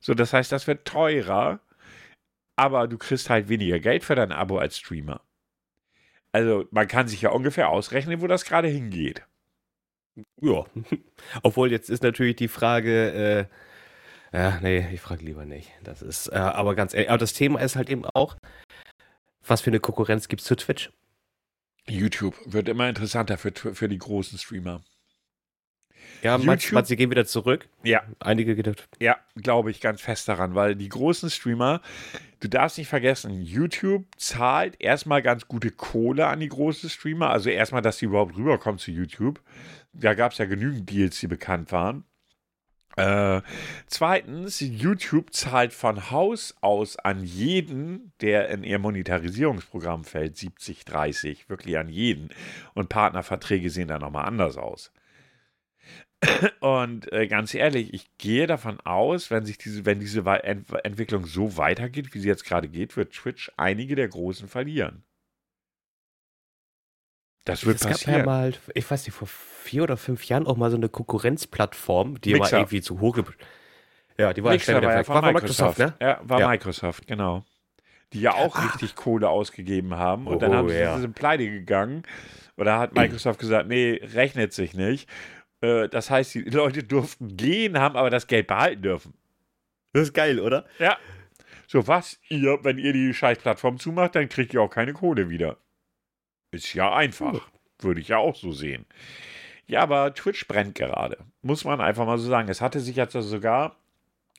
[0.03, 1.59] So, das heißt, das wird teurer,
[2.55, 5.21] aber du kriegst halt weniger Geld für dein Abo als Streamer.
[6.31, 9.25] Also, man kann sich ja ungefähr ausrechnen, wo das gerade hingeht.
[10.41, 10.65] Ja.
[11.43, 13.49] Obwohl, jetzt ist natürlich die Frage,
[14.33, 15.71] äh, ja, nee, ich frage lieber nicht.
[15.83, 18.37] Das ist, äh, aber ganz ehrlich, aber das Thema ist halt eben auch,
[19.45, 20.91] was für eine Konkurrenz gibt es zu Twitch?
[21.87, 24.81] YouTube wird immer interessanter für, für die großen Streamer.
[26.21, 27.67] Ja, meinst, sie gehen wieder zurück?
[27.83, 28.87] Ja, Einige gedacht.
[28.99, 31.81] Ja, glaube ich ganz fest daran, weil die großen Streamer,
[32.39, 37.49] du darfst nicht vergessen, YouTube zahlt erstmal ganz gute Kohle an die großen Streamer, also
[37.49, 39.41] erstmal, dass die überhaupt rüberkommen zu YouTube.
[39.93, 42.05] Da gab es ja genügend Deals, die bekannt waren.
[42.97, 43.41] Äh,
[43.87, 51.49] zweitens, YouTube zahlt von Haus aus an jeden, der in ihr Monetarisierungsprogramm fällt, 70, 30,
[51.49, 52.29] wirklich an jeden.
[52.73, 54.91] Und Partnerverträge sehen da nochmal anders aus.
[56.59, 61.25] Und äh, ganz ehrlich, ich gehe davon aus, wenn sich diese, wenn diese Ent Entwicklung
[61.25, 65.03] so weitergeht, wie sie jetzt gerade geht, wird Twitch einige der Großen verlieren.
[67.45, 68.25] Das wird Es gab ja passieren.
[68.25, 72.33] mal, ich weiß nicht, vor vier oder fünf Jahren auch mal so eine Konkurrenzplattform, die
[72.33, 72.51] Mixer.
[72.51, 73.17] war irgendwie zu hoch.
[74.17, 75.95] Ja, die war Mixer war ja War von Microsoft, ne?
[75.99, 76.47] Ja, war Ja.
[76.49, 77.43] Microsoft, genau.
[78.13, 80.27] Die ja auch richtig Kohle ausgegeben haben.
[80.27, 80.99] Und dann Oh, haben sie ja.
[80.99, 82.03] sind pleite gegangen.
[82.57, 85.09] Oder hat Microsoft gesagt, nee, rechnet sich nicht.
[85.61, 89.13] Äh, Das heißt, die Leute durften gehen, haben aber das Geld behalten dürfen.
[89.93, 90.65] Das ist geil, oder?
[90.79, 90.97] Ja.
[91.67, 92.19] So, was?
[92.29, 95.57] Ihr, wenn ihr die Scheiß-Plattform zumacht, dann kriegt ihr auch keine Kohle wieder.
[96.51, 97.49] Ist ja einfach.
[97.79, 98.85] Würde ich ja auch so sehen.
[99.67, 101.17] Ja, aber Twitch brennt gerade.
[101.41, 102.49] Muss man einfach mal so sagen.
[102.49, 103.77] Es hatte sich jetzt also sogar,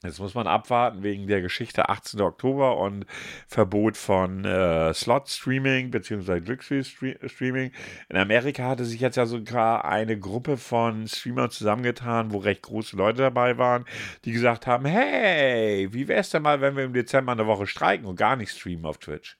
[0.02, 2.20] jetzt muss man abwarten wegen der Geschichte 18.
[2.20, 3.06] Oktober und
[3.46, 6.40] Verbot von äh, Slot-Streaming bzw.
[6.40, 7.72] Glücksspiel-Streaming.
[8.08, 12.96] In Amerika hatte sich jetzt ja sogar eine Gruppe von Streamern zusammengetan, wo recht große
[12.96, 13.84] Leute dabei waren,
[14.24, 17.66] die gesagt haben, hey, wie wäre es denn mal, wenn wir im Dezember eine Woche
[17.66, 19.38] streiken und gar nicht streamen auf Twitch?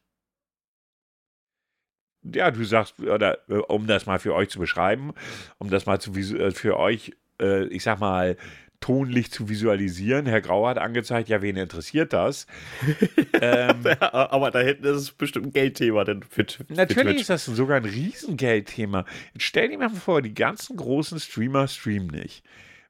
[2.24, 5.12] Ja, du sagst, oder äh, um das mal für euch zu beschreiben,
[5.58, 8.36] um das mal zu äh, für euch, äh, ich sag mal,
[8.82, 10.26] tonlich zu visualisieren.
[10.26, 12.46] Herr Grauer hat angezeigt, ja, wen interessiert das?
[13.40, 17.20] ähm, Ja, aber da hinten ist es bestimmt ein Geldthema denn für, für Natürlich Twitch.
[17.22, 19.06] ist das sogar ein Riesengeldthema.
[19.32, 22.44] Jetzt stell dir mal vor, die ganzen großen Streamer streamen nicht.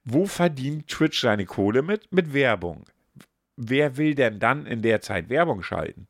[0.05, 2.13] Wo verdient Twitch seine Kohle mit?
[2.13, 2.85] Mit Werbung.
[3.57, 6.09] Wer will denn dann in der Zeit Werbung schalten?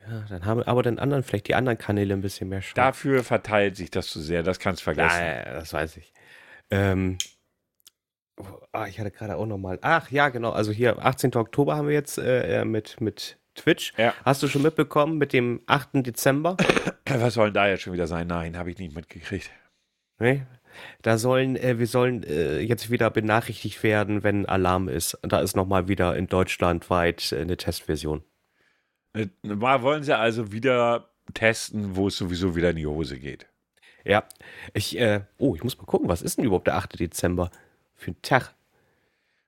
[0.00, 2.74] Ja, dann haben aber den anderen, vielleicht die anderen Kanäle ein bisschen mehr Spaß.
[2.74, 5.20] Dafür verteilt sich das zu sehr, das kannst du vergessen.
[5.20, 6.12] Ja, das weiß ich.
[6.70, 7.18] Ähm,
[8.38, 9.78] oh, ah, ich hatte gerade auch noch mal.
[9.82, 10.50] Ach ja, genau.
[10.50, 11.34] Also hier 18.
[11.36, 13.92] Oktober haben wir jetzt äh, äh, mit mit Twitch.
[13.96, 14.14] Ja.
[14.24, 16.06] Hast du schon mitbekommen mit dem 8.
[16.06, 16.56] Dezember?
[17.08, 18.26] Was soll denn da jetzt schon wieder sein?
[18.26, 19.50] Nein, habe ich nicht mitgekriegt.
[20.18, 20.42] nee?
[21.02, 25.18] Da sollen äh, wir sollen äh, jetzt wieder benachrichtigt werden, wenn Alarm ist.
[25.22, 28.22] Da ist noch mal wieder in Deutschland weit äh, eine Testversion.
[29.14, 33.46] Äh, Mal wollen sie also wieder testen, wo es sowieso wieder in die Hose geht.
[34.04, 34.24] Ja,
[34.74, 36.98] ich äh, oh, ich muss mal gucken, was ist denn überhaupt der 8.
[36.98, 37.50] Dezember
[38.02, 38.54] für ein Tag?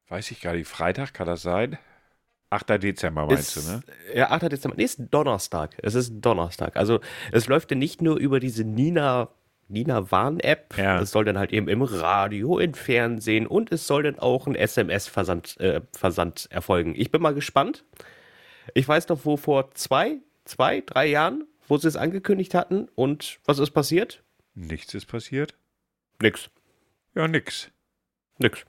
[0.09, 0.69] Weiß ich gar nicht.
[0.69, 1.79] Freitag kann das sein?
[2.51, 2.83] 8.
[2.83, 3.83] Dezember meinst ist, du, ne?
[4.15, 4.53] Ja, 8.
[4.53, 4.77] Dezember.
[4.77, 5.77] Nee, ist Donnerstag.
[5.83, 6.77] Es ist Donnerstag.
[6.77, 7.01] Also
[7.33, 9.29] es läuft ja nicht nur über diese Nina,
[9.69, 10.77] Nina Warn-App.
[10.79, 11.01] Ja.
[11.01, 14.55] Es soll dann halt eben im Radio, im Fernsehen und es soll dann auch ein
[14.55, 16.95] SMS-Versand äh, Versand erfolgen.
[16.97, 17.85] Ich bin mal gespannt.
[18.73, 23.41] Ich weiß noch, wo vor zwei, zwei, drei Jahren, wo sie es angekündigt hatten und
[23.45, 24.23] was ist passiert?
[24.55, 25.55] Nichts ist passiert?
[26.23, 26.51] Nix.
[27.15, 27.71] Ja, nix.
[28.39, 28.65] Nix.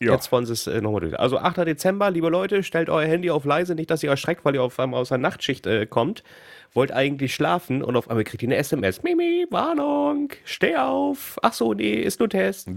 [0.00, 0.12] Ja.
[0.12, 1.18] Jetzt wollen sie es äh, nochmal durch.
[1.18, 1.58] Also 8.
[1.58, 4.78] Dezember, liebe Leute, stellt euer Handy auf leise, nicht, dass ihr erschreckt, weil ihr auf
[4.80, 6.24] einmal aus der Nachtschicht äh, kommt.
[6.72, 9.04] Wollt eigentlich schlafen und auf einmal kriegt ihr eine SMS.
[9.04, 11.38] Mimi, Warnung, steh auf.
[11.42, 12.68] Ach so, nee, ist nur Test.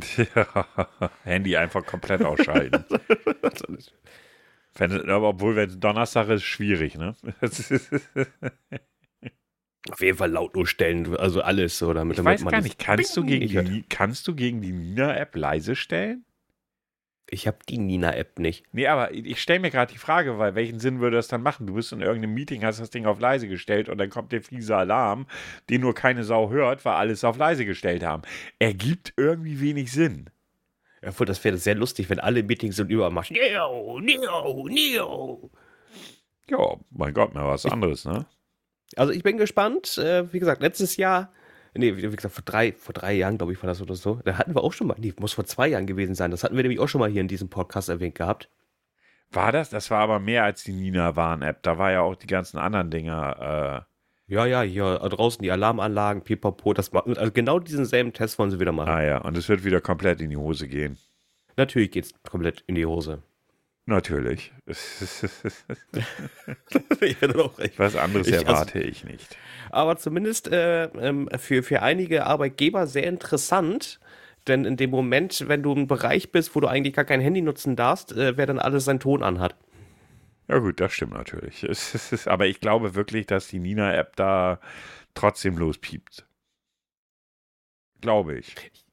[1.23, 2.85] Handy einfach komplett ausschalten.
[4.75, 7.15] Wenn, aber obwohl, wenn es Donnerstag ist, schwierig, ne?
[9.97, 12.77] Auf jeden Fall lautlos stellen, also alles so, damit, ich damit weiß man gar nicht,
[12.77, 16.23] kannst du, gegen nicht die, kannst du gegen die Nina-App leise stellen?
[17.27, 18.63] Ich habe die Nina-App nicht.
[18.73, 21.65] Nee, aber ich stelle mir gerade die Frage, weil welchen Sinn würde das dann machen?
[21.65, 24.43] Du bist in irgendeinem Meeting, hast das Ding auf leise gestellt und dann kommt der
[24.43, 25.25] fiese Alarm,
[25.67, 28.21] den nur keine Sau hört, weil alles auf leise gestellt haben.
[28.59, 30.29] Ergibt irgendwie wenig Sinn.
[31.01, 33.35] Ja, voll, das wäre sehr lustig, wenn alle Meetings sind übermachen.
[33.35, 35.49] Neo, Neo, Neo.
[36.51, 38.27] Ja, mein Gott, mal was anderes, ne?
[38.95, 39.97] Also ich bin gespannt.
[39.97, 41.31] Äh, wie gesagt, letztes Jahr,
[41.73, 44.19] nee, wie gesagt, vor drei, vor drei Jahren, glaube ich, war das oder so.
[44.23, 46.31] Da hatten wir auch schon mal, nee, muss vor zwei Jahren gewesen sein.
[46.31, 48.49] Das hatten wir nämlich auch schon mal hier in diesem Podcast erwähnt gehabt.
[49.31, 49.69] War das?
[49.69, 51.61] Das war aber mehr als die Nina-Warn-App.
[51.63, 53.85] Da war ja auch die ganzen anderen Dinger.
[54.29, 58.51] Ja, ja, hier draußen die Alarmanlagen, pipapo, das ma- also genau diesen selben Test wollen
[58.51, 58.89] sie wieder Äh, machen.
[58.89, 60.97] ah ja, und es wird wieder komplett in die Hose gehen.
[61.55, 63.23] Natürlich geht's komplett in die Hose.
[63.89, 64.51] Natürlich.
[67.77, 69.37] Was anderes Ich- also- erwarte ich nicht.
[69.71, 73.99] Aber zumindest äh, ähm, für, für einige Arbeitgeber sehr interessant.
[74.47, 77.41] Denn in dem Moment, wenn du im Bereich bist, wo du eigentlich gar kein Handy
[77.41, 79.55] nutzen darfst, äh, wer dann alles seinen Ton anhat.
[80.49, 81.63] Ja gut, das stimmt natürlich.
[81.63, 84.59] Es ist, aber ich glaube wirklich, dass die Nina-App da
[85.13, 86.25] trotzdem lospiept.
[87.99, 88.55] Glaube ich.
[88.73, 88.85] Ich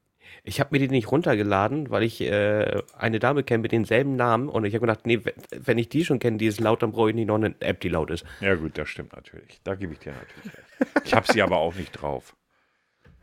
[0.61, 4.65] habe mir die nicht runtergeladen, weil ich äh, eine Dame kenne mit denselben Namen und
[4.65, 7.15] ich habe gedacht, nee, wenn ich die schon kenne, die ist laut, dann brauche ich
[7.15, 8.25] nicht noch eine App, die laut ist.
[8.41, 9.61] Ja gut, das stimmt natürlich.
[9.65, 11.07] Da gebe ich dir natürlich recht.
[11.07, 12.37] Ich habe sie aber auch nicht drauf.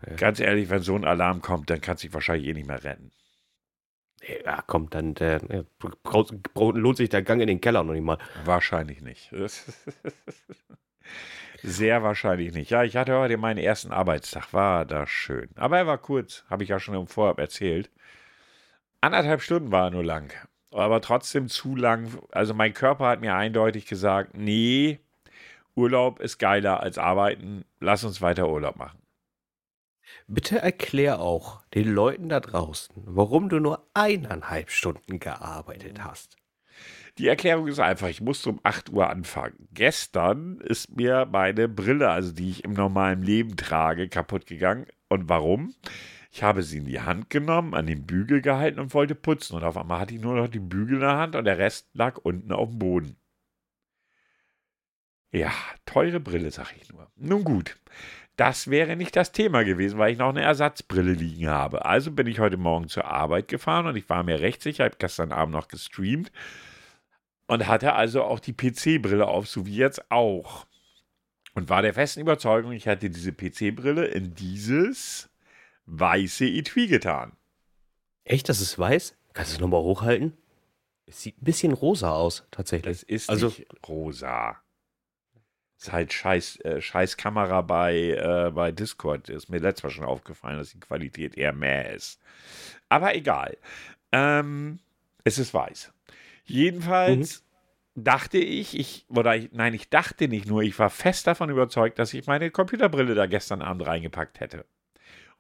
[0.07, 0.15] Ja.
[0.15, 3.11] Ganz ehrlich, wenn so ein Alarm kommt, dann kann sich wahrscheinlich eh nicht mehr retten.
[4.45, 5.39] Ja, kommt dann, äh,
[6.55, 8.19] lohnt sich der Gang in den Keller noch nicht mal.
[8.45, 9.31] Wahrscheinlich nicht.
[11.63, 12.71] Sehr wahrscheinlich nicht.
[12.71, 14.53] Ja, ich hatte heute meinen ersten Arbeitstag.
[14.53, 15.49] War das schön.
[15.55, 17.91] Aber er war kurz, habe ich ja schon im Vorab erzählt.
[18.99, 20.33] Anderthalb Stunden war er nur lang.
[20.71, 22.17] Aber trotzdem zu lang.
[22.31, 24.99] Also mein Körper hat mir eindeutig gesagt, nee,
[25.75, 27.65] Urlaub ist geiler als arbeiten.
[27.79, 28.99] Lass uns weiter Urlaub machen.
[30.27, 36.37] Bitte erklär auch den Leuten da draußen, warum du nur eineinhalb Stunden gearbeitet hast.
[37.17, 39.67] Die Erklärung ist einfach, ich musste um 8 Uhr anfangen.
[39.73, 44.85] Gestern ist mir meine Brille, also die ich im normalen Leben trage, kaputt gegangen.
[45.09, 45.75] Und warum?
[46.31, 49.57] Ich habe sie in die Hand genommen, an den Bügel gehalten und wollte putzen.
[49.57, 51.89] Und auf einmal hatte ich nur noch die Bügel in der Hand und der Rest
[51.93, 53.17] lag unten auf dem Boden.
[55.33, 55.51] Ja,
[55.85, 57.09] teure Brille, sag ich nur.
[57.15, 57.77] Nun gut,
[58.37, 61.85] das wäre nicht das Thema gewesen, weil ich noch eine Ersatzbrille liegen habe.
[61.85, 64.91] Also bin ich heute Morgen zur Arbeit gefahren und ich war mir recht sicher, ich
[64.91, 66.31] habe gestern Abend noch gestreamt
[67.51, 70.65] und hatte also auch die PC-Brille auf, so wie jetzt auch.
[71.53, 75.29] Und war der festen Überzeugung, ich hatte diese PC-Brille in dieses
[75.85, 77.33] weiße Etui getan.
[78.23, 79.17] Echt, das ist weiß?
[79.33, 80.37] Kannst du es nochmal hochhalten?
[81.05, 82.89] Es sieht ein bisschen rosa aus, tatsächlich.
[82.89, 84.55] Es ist also, nicht rosa.
[85.77, 89.27] Es ist halt scheiß, äh, scheiß Kamera bei, äh, bei Discord.
[89.27, 92.21] Ist mir letztes Mal schon aufgefallen, dass die Qualität eher mehr ist.
[92.87, 93.57] Aber egal.
[94.13, 94.79] Ähm,
[95.25, 95.91] es ist weiß.
[96.45, 97.43] Jedenfalls
[97.95, 98.03] mhm.
[98.03, 101.99] dachte ich, ich, oder ich, nein, ich dachte nicht nur, ich war fest davon überzeugt,
[101.99, 104.65] dass ich meine Computerbrille da gestern Abend reingepackt hätte.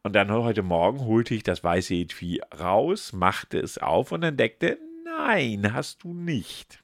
[0.03, 4.79] Und dann heute Morgen holte ich das weiße Etui raus, machte es auf und entdeckte,
[5.05, 6.83] nein, hast du nicht.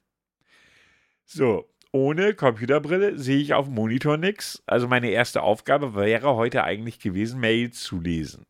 [1.24, 4.62] So, ohne Computerbrille sehe ich auf dem Monitor nichts.
[4.66, 8.46] Also meine erste Aufgabe wäre heute eigentlich gewesen, Mails zu lesen.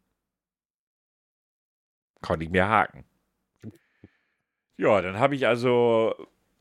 [2.21, 3.05] Konnte ich mir haken.
[4.79, 6.15] Ja, dann habe ich also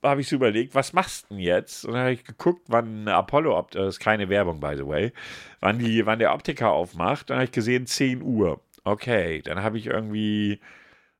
[0.03, 1.85] habe ich so überlegt, was machst du denn jetzt?
[1.85, 5.11] Und dann habe ich geguckt, wann Apollo, das ist keine Werbung, by the way,
[5.59, 7.29] wann, die, wann der Optiker aufmacht.
[7.29, 8.61] Dann habe ich gesehen, 10 Uhr.
[8.83, 10.59] Okay, dann habe ich irgendwie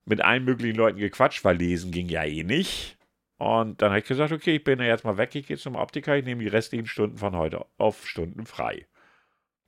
[0.06, 2.98] mit allen möglichen Leuten gequatscht, weil lesen ging ja eh nicht.
[3.38, 5.76] Und dann habe ich gesagt, okay, ich bin ja jetzt mal weg, ich gehe zum
[5.76, 8.88] Optiker, ich nehme die restlichen Stunden von heute auf Stunden frei.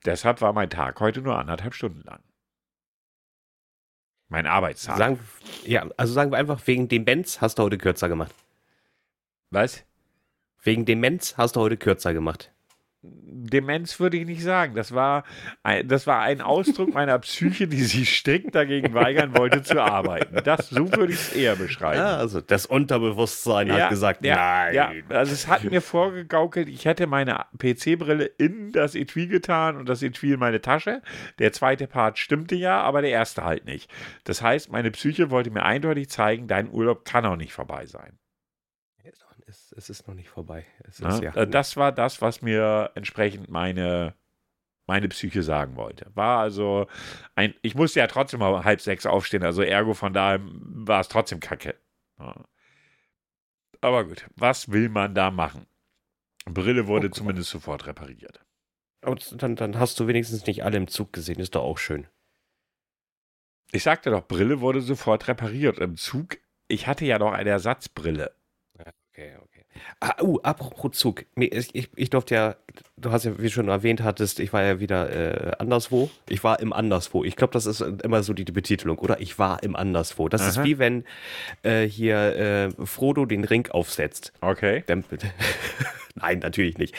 [0.05, 2.21] Deshalb war mein Tag heute nur anderthalb Stunden lang.
[4.29, 4.97] Mein Arbeitstag.
[4.97, 5.19] Sagen,
[5.65, 8.33] ja, also sagen wir einfach, wegen Demenz hast du heute kürzer gemacht.
[9.49, 9.83] Was?
[10.61, 12.51] Wegen Demenz hast du heute kürzer gemacht.
[13.01, 14.75] Demenz würde ich nicht sagen.
[14.75, 15.23] Das war
[15.63, 20.41] ein, das war ein Ausdruck meiner Psyche, die sich strikt dagegen weigern wollte zu arbeiten.
[20.43, 21.97] Das, so würde ich es eher beschreiben.
[21.99, 24.75] Ja, also das Unterbewusstsein ja, hat gesagt, ja, nein.
[24.75, 29.87] Ja, also es hat mir vorgegaukelt, ich hätte meine PC-Brille in das Etui getan und
[29.87, 31.01] das Etui in meine Tasche.
[31.39, 33.89] Der zweite Part stimmte ja, aber der erste halt nicht.
[34.25, 38.18] Das heißt, meine Psyche wollte mir eindeutig zeigen, dein Urlaub kann auch nicht vorbei sein
[39.79, 40.65] es, ist noch nicht vorbei.
[40.87, 41.35] Ist, ja.
[41.35, 44.13] Äh, das war das, was mir entsprechend meine,
[44.85, 46.11] meine Psyche sagen wollte.
[46.13, 46.87] War also
[47.35, 51.07] ein, ich musste ja trotzdem mal halb sechs aufstehen, also ergo von daher war es
[51.07, 51.75] trotzdem kacke.
[53.81, 55.65] Aber gut, was will man da machen?
[56.45, 58.45] Brille wurde oh, zumindest sofort repariert.
[59.01, 62.07] Und dann, dann hast du wenigstens nicht alle im Zug gesehen, ist doch auch schön.
[63.71, 65.77] Ich sagte doch, Brille wurde sofort repariert.
[65.77, 66.37] Im Zug,
[66.67, 68.33] ich hatte ja noch eine Ersatzbrille
[69.19, 69.48] okay, okay.
[69.99, 71.25] Ah, uh, apropos Zug.
[71.35, 72.55] Ich, ich, ich durfte ja,
[72.97, 76.09] du hast ja, wie du schon erwähnt hattest, ich war ja wieder äh, anderswo.
[76.27, 77.23] Ich war im Anderswo.
[77.23, 79.19] Ich glaube, das ist immer so die, die, Betitelung, oder?
[79.19, 80.29] Ich war im Anderswo.
[80.29, 80.49] Das Aha.
[80.49, 81.03] ist wie wenn
[81.63, 84.33] äh, hier äh, Frodo den Ring aufsetzt.
[84.41, 84.83] Okay.
[84.87, 85.03] Dann,
[86.15, 86.95] Nein, natürlich nicht.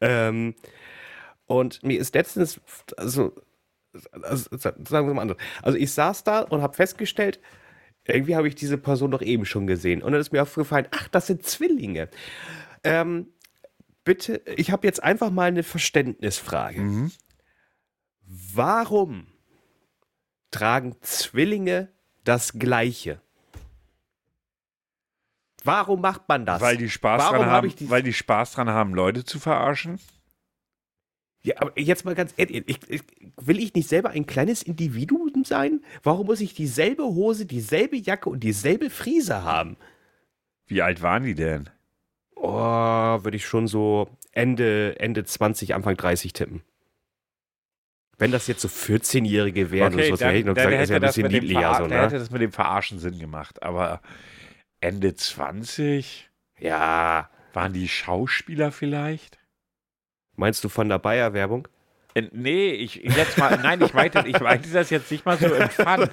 [0.00, 0.54] Ähm,
[1.46, 2.60] und mir ist letztens,
[2.96, 3.32] also,
[4.22, 5.38] also sagen wir mal anders.
[5.62, 7.40] Also ich saß da und habe festgestellt,
[8.06, 10.02] irgendwie habe ich diese Person doch eben schon gesehen.
[10.02, 12.08] Und dann ist mir aufgefallen, ach, das sind Zwillinge.
[12.84, 13.28] Ähm,
[14.04, 16.80] bitte, ich habe jetzt einfach mal eine Verständnisfrage.
[16.80, 17.12] Mhm.
[18.54, 19.26] Warum
[20.50, 21.92] tragen Zwillinge
[22.24, 23.20] das Gleiche?
[25.64, 26.60] Warum macht man das?
[26.60, 29.98] Weil die Spaß, Warum dran haben, weil die Spaß dran haben, Leute zu verarschen?
[31.46, 33.02] Ja, aber jetzt mal ganz ehrlich, ich, ich,
[33.36, 35.80] will ich nicht selber ein kleines Individuum sein?
[36.02, 39.76] Warum muss ich dieselbe Hose, dieselbe Jacke und dieselbe Friese haben?
[40.66, 41.70] Wie alt waren die denn?
[42.34, 46.62] Oh, würde ich schon so Ende, Ende 20, Anfang 30 tippen.
[48.18, 50.92] Wenn das jetzt so 14-Jährige wären, Okay, so, dann, hätte ich noch gesagt, ist hätte
[50.94, 51.74] ja ein bisschen niedlicher.
[51.74, 52.18] So, dann hätte ne?
[52.18, 53.62] das mit dem Verarschen Sinn gemacht.
[53.62, 54.00] Aber
[54.80, 56.28] Ende 20
[56.58, 57.30] Ja.
[57.52, 59.38] waren die Schauspieler vielleicht?
[60.36, 61.66] Meinst du von der Bayer-Werbung?
[62.14, 65.48] Äh, Nee, ich jetzt mal, nein, ich meinte, ich meinte das jetzt nicht mal so
[65.48, 66.08] Fun.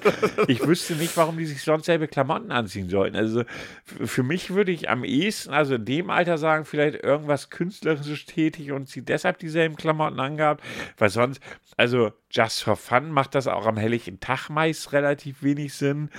[0.48, 3.16] Ich wüsste nicht, warum die sich sonst selbe Klamotten anziehen sollten.
[3.16, 3.44] Also
[3.84, 8.72] für mich würde ich am ehesten, also in dem Alter sagen, vielleicht irgendwas künstlerisch tätig
[8.72, 10.62] und sie deshalb dieselben Klamotten angehabt,
[10.98, 11.40] weil sonst,
[11.78, 16.10] also just for fun macht das auch am helllichen Tag meist relativ wenig Sinn.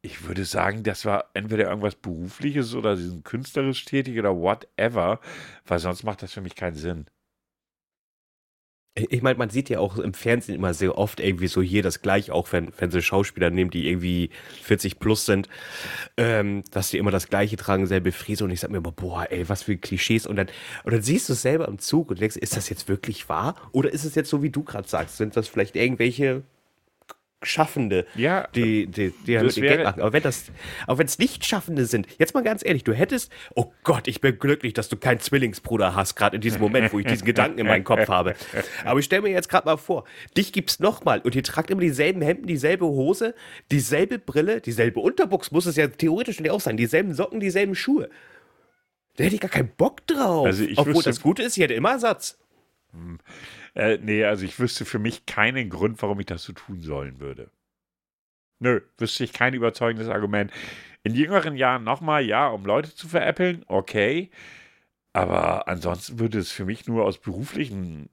[0.00, 5.20] Ich würde sagen, das war entweder irgendwas Berufliches oder sie sind künstlerisch tätig oder whatever,
[5.66, 7.06] weil sonst macht das für mich keinen Sinn.
[8.98, 12.00] Ich meine, man sieht ja auch im Fernsehen immer sehr oft irgendwie so hier das
[12.00, 14.30] gleiche, auch wenn, wenn sie Schauspieler nehmen, die irgendwie
[14.62, 15.50] 40 plus sind,
[16.16, 19.26] ähm, dass die immer das gleiche tragen, selbe Frise und ich sag mir immer, boah,
[19.30, 20.46] ey, was für Klischees und dann,
[20.84, 23.54] und dann siehst du es selber im Zug und denkst, ist das jetzt wirklich wahr?
[23.72, 26.42] Oder ist es jetzt so, wie du gerade sagst, sind das vielleicht irgendwelche
[27.42, 30.00] Schaffende, Ja, die, die, die ja das mit dem Geld wäre- machen.
[30.00, 30.46] Aber wenn das,
[30.86, 34.22] aber wenn es nicht Schaffende sind, jetzt mal ganz ehrlich, du hättest, oh Gott, ich
[34.22, 37.58] bin glücklich, dass du keinen Zwillingsbruder hast, gerade in diesem Moment, wo ich diesen Gedanken
[37.58, 38.34] in meinem Kopf habe.
[38.86, 40.04] Aber ich stelle mir jetzt gerade mal vor,
[40.36, 43.34] dich gibt's nochmal und ihr tragt immer dieselben Hemden, dieselbe Hose,
[43.70, 48.08] dieselbe Brille, dieselbe Unterbuchs, muss es ja theoretisch auch sein, dieselben Socken, dieselben Schuhe.
[49.18, 50.46] Da hätte ich gar keinen Bock drauf.
[50.46, 52.38] Also Obwohl wüsste- das Gute ist, ich hätte immer Ersatz.
[53.76, 57.20] Äh, nee, also ich wüsste für mich keinen Grund, warum ich das so tun sollen
[57.20, 57.50] würde.
[58.58, 60.50] Nö, wüsste ich kein überzeugendes Argument.
[61.02, 64.30] In jüngeren Jahren nochmal, ja, um Leute zu veräppeln, okay.
[65.12, 68.08] Aber ansonsten würde es für mich nur aus beruflichen,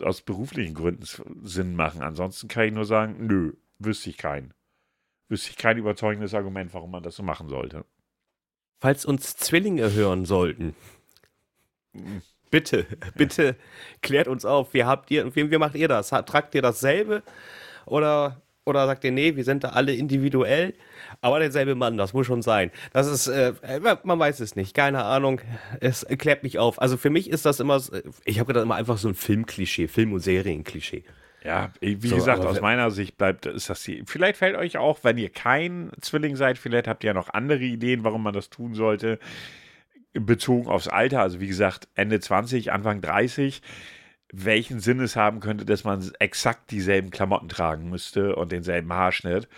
[0.00, 1.06] aus beruflichen Gründen
[1.42, 2.02] Sinn machen.
[2.02, 4.52] Ansonsten kann ich nur sagen, nö, wüsste ich keinen.
[5.28, 7.86] Wüsste ich kein überzeugendes Argument, warum man das so machen sollte.
[8.78, 10.76] Falls uns Zwillinge hören sollten,
[12.56, 13.56] bitte, bitte
[14.02, 14.72] klärt uns auf.
[14.72, 16.08] Wie habt ihr, wie, wie macht ihr das?
[16.08, 17.22] Tragt ihr dasselbe
[17.84, 20.74] oder, oder sagt ihr, nee, wir sind da alle individuell,
[21.20, 22.70] aber derselbe Mann, das muss schon sein.
[22.92, 23.52] Das ist, äh,
[24.04, 25.40] man weiß es nicht, keine Ahnung.
[25.80, 26.80] Es klärt mich auf.
[26.80, 27.80] Also für mich ist das immer,
[28.24, 31.04] ich habe gedacht, immer einfach so ein Filmklischee, Film- und Serienklischee.
[31.44, 34.02] Ja, wie So, gesagt, aus meiner Sicht bleibt, ist das die.
[34.04, 37.62] Vielleicht fällt euch auch, wenn ihr kein Zwilling seid, vielleicht habt ihr ja noch andere
[37.62, 39.20] Ideen, warum man das tun sollte.
[40.20, 43.62] Bezogen aufs Alter, also wie gesagt, Ende 20, Anfang 30,
[44.32, 49.48] welchen Sinn es haben könnte, dass man exakt dieselben Klamotten tragen müsste und denselben Haarschnitt,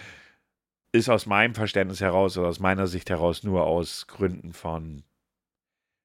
[0.92, 5.02] ist aus meinem Verständnis heraus oder aus meiner Sicht heraus nur aus Gründen von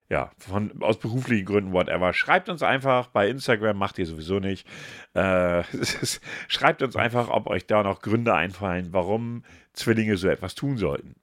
[0.09, 2.13] ja, von, aus beruflichen Gründen, whatever.
[2.13, 4.67] Schreibt uns einfach bei Instagram, macht ihr sowieso nicht.
[5.15, 10.53] Äh, ist- schreibt uns einfach, ob euch da noch Gründe einfallen, warum Zwillinge so etwas
[10.55, 11.15] tun sollten.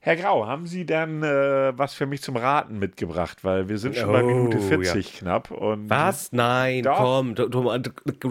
[0.00, 3.42] Herr Grau, haben Sie dann äh, was für mich zum Raten mitgebracht?
[3.42, 4.64] Weil wir sind schon bei Oh, Minute ja.
[4.64, 5.50] 40 knapp.
[5.50, 6.30] Und Was?
[6.30, 6.96] Nein, Doch.
[6.98, 7.70] komm, du, du,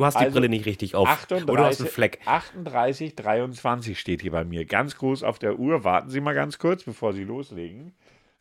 [0.05, 1.07] hast die Also, Brille nicht richtig auf.
[1.07, 2.19] 38, Oder du hast einen Fleck.
[2.25, 4.63] 38, 23 steht hier bei mir.
[4.65, 5.83] Ganz groß auf der Uhr.
[5.83, 7.93] Warten Sie mal ganz kurz, bevor Sie loslegen.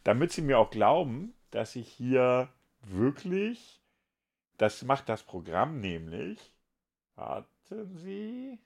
[0.04, 2.48] Damit Sie mir auch glauben, dass ich hier
[2.82, 3.80] wirklich.
[4.56, 6.38] Das macht das Programm nämlich.
[7.16, 8.58] Warten Sie.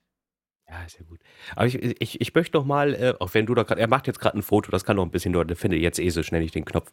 [0.71, 1.21] Ja, ist ja gut.
[1.57, 4.07] Aber ich, ich, ich möchte noch mal, äh, auch wenn du da gerade, er macht
[4.07, 6.23] jetzt gerade ein Foto, das kann noch ein bisschen dauern, der findet jetzt eh so
[6.23, 6.91] schnell nicht den Knopf.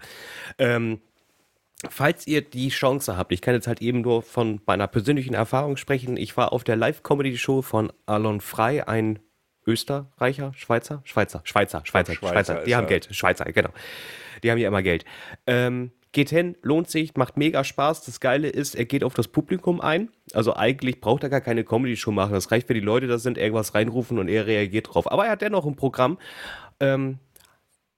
[0.58, 1.00] Ähm,
[1.88, 5.78] falls ihr die Chance habt, ich kann jetzt halt eben nur von meiner persönlichen Erfahrung
[5.78, 9.20] sprechen, ich war auf der Live-Comedy-Show von Alon Frey, ein
[9.68, 12.90] Österreicher, Schweizer, Schweizer, Schweizer, Schweizer, Schweizer Schweizer, die haben er.
[12.90, 13.70] Geld, Schweizer, genau.
[14.42, 15.06] Die haben ja immer Geld.
[15.46, 18.06] Ähm, geht hin, lohnt sich, macht mega Spaß.
[18.06, 20.10] Das Geile ist, er geht auf das Publikum ein.
[20.34, 22.34] Also eigentlich braucht er gar keine Comedy-Show machen.
[22.34, 25.12] Das reicht, wenn die Leute da sind, irgendwas reinrufen und er reagiert drauf.
[25.12, 26.18] Aber er hat dennoch ein Programm.
[26.80, 27.20] Ähm,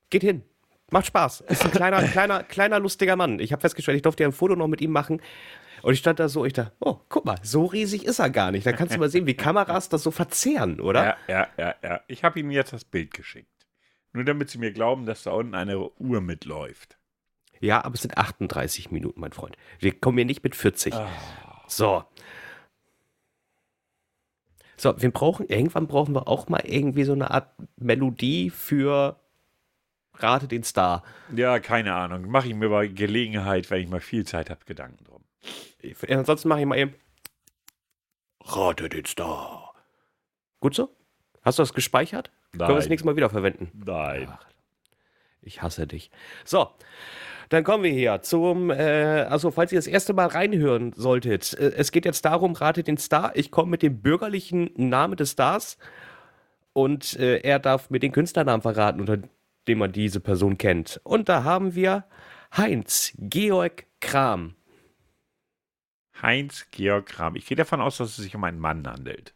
[0.09, 0.43] geht hin.
[0.91, 1.41] Macht Spaß.
[1.41, 3.39] Ist ein kleiner, kleiner, kleiner, lustiger Mann.
[3.39, 5.21] Ich habe festgestellt, ich durfte ja ein Foto noch mit ihm machen.
[5.81, 8.51] Und ich stand da so, ich dachte, oh, guck mal, so riesig ist er gar
[8.51, 8.65] nicht.
[8.65, 11.05] Da kannst du mal sehen, wie Kameras das so verzehren, oder?
[11.05, 12.01] Ja, ja, ja, ja.
[12.07, 13.47] Ich habe Ihnen jetzt das Bild geschickt.
[14.11, 16.98] Nur damit Sie mir glauben, dass da unten eine Uhr mitläuft.
[17.59, 19.57] Ja, aber es sind 38 Minuten, mein Freund.
[19.79, 20.93] Wir kommen hier nicht mit 40.
[21.67, 22.03] So.
[24.77, 29.19] So, wir brauchen, irgendwann brauchen wir auch mal irgendwie so eine Art Melodie für
[30.13, 31.03] Rate den Star.
[31.35, 32.29] Ja, keine Ahnung.
[32.29, 35.23] Mache ich mir bei Gelegenheit, wenn ich mal viel Zeit habe, Gedanken drum.
[35.81, 36.95] Äh, Ansonsten mache ich mal eben
[38.41, 39.73] Rate den Star.
[40.61, 40.95] Gut so?
[41.41, 42.31] Hast du das gespeichert?
[42.51, 42.89] Können wir das Nein.
[42.89, 43.71] nächste Mal wieder verwenden?
[43.85, 44.29] Nein.
[44.31, 44.45] Ach,
[45.41, 46.09] ich hasse dich.
[46.43, 46.69] So,
[47.49, 51.73] dann kommen wir hier zum, äh, also falls ihr das erste Mal reinhören solltet, äh,
[51.75, 53.35] es geht jetzt darum, rate den Star.
[53.35, 55.77] Ich komme mit dem bürgerlichen Namen des Stars
[56.73, 59.17] und äh, er darf mir den Künstlernamen verraten, unter
[59.67, 61.01] den man diese Person kennt.
[61.03, 62.05] Und da haben wir
[62.55, 64.55] Heinz Georg Kram.
[66.21, 67.35] Heinz Georg Kram.
[67.35, 69.33] Ich gehe davon aus, dass es sich um einen Mann handelt.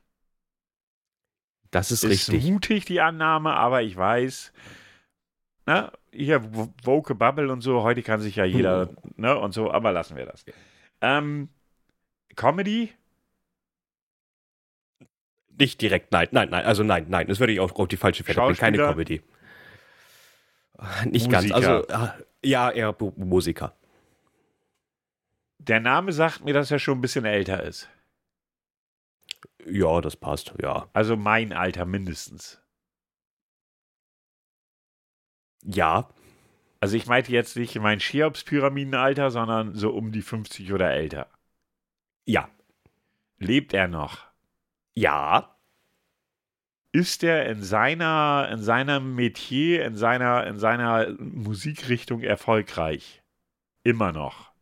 [1.71, 2.43] Das ist, Ist richtig.
[2.51, 4.53] mutig, die Annahme, aber ich weiß,
[5.65, 6.43] na, hier
[6.83, 10.25] Woke Bubble und so, heute kann sich ja jeder, ne, und so, aber lassen wir
[10.25, 10.45] das.
[11.01, 11.49] Ähm,
[12.35, 12.93] Comedy?
[15.57, 18.23] Nicht direkt, nein, nein, nein, also nein, nein, das würde ich auch auf die falsche
[18.23, 18.55] Fährte bringen.
[18.55, 18.77] Keine?
[18.77, 19.21] Comedy.
[21.05, 21.55] Nicht ganz, Musiker?
[21.55, 23.75] also ah, ja, eher Musiker.
[25.59, 27.87] Der Name sagt mir, dass er schon ein bisschen älter ist.
[29.65, 30.89] Ja, das passt, ja.
[30.91, 32.62] Also mein Alter mindestens.
[35.65, 36.09] Ja,
[36.81, 41.27] Also ich meinte jetzt nicht mein Cheops-Pyramidenalter, sondern so um die 50 oder älter.
[42.25, 42.49] ja,
[43.37, 44.25] Lebt er noch?
[44.95, 45.55] ja,
[46.91, 53.21] Ist er in seiner, in seinem Metier, in seiner, in seiner Musikrichtung erfolgreich?
[53.83, 54.53] Immer noch.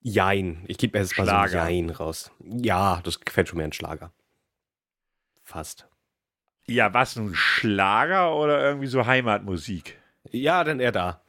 [0.00, 0.64] jein.
[0.66, 2.30] Ich gebe mir jetzt mal so Jein raus.
[2.40, 4.12] Ja, das gefällt schon mehr ein Schlager.
[5.44, 5.88] Fast.
[6.68, 9.98] Ja, was nun Schlager oder irgendwie so Heimatmusik?
[10.30, 11.22] Ja, dann eher da.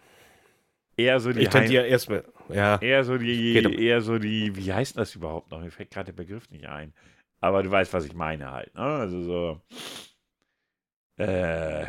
[0.97, 2.77] Eher so die Ich tendiere erstmal, ja.
[2.81, 5.61] eher so die, um- eher so die, wie heißt das überhaupt noch?
[5.61, 6.93] Mir fällt gerade der Begriff nicht ein.
[7.39, 8.75] Aber du weißt, was ich meine halt.
[8.75, 8.81] Ne?
[8.81, 9.61] Also so.
[11.15, 11.87] Äh,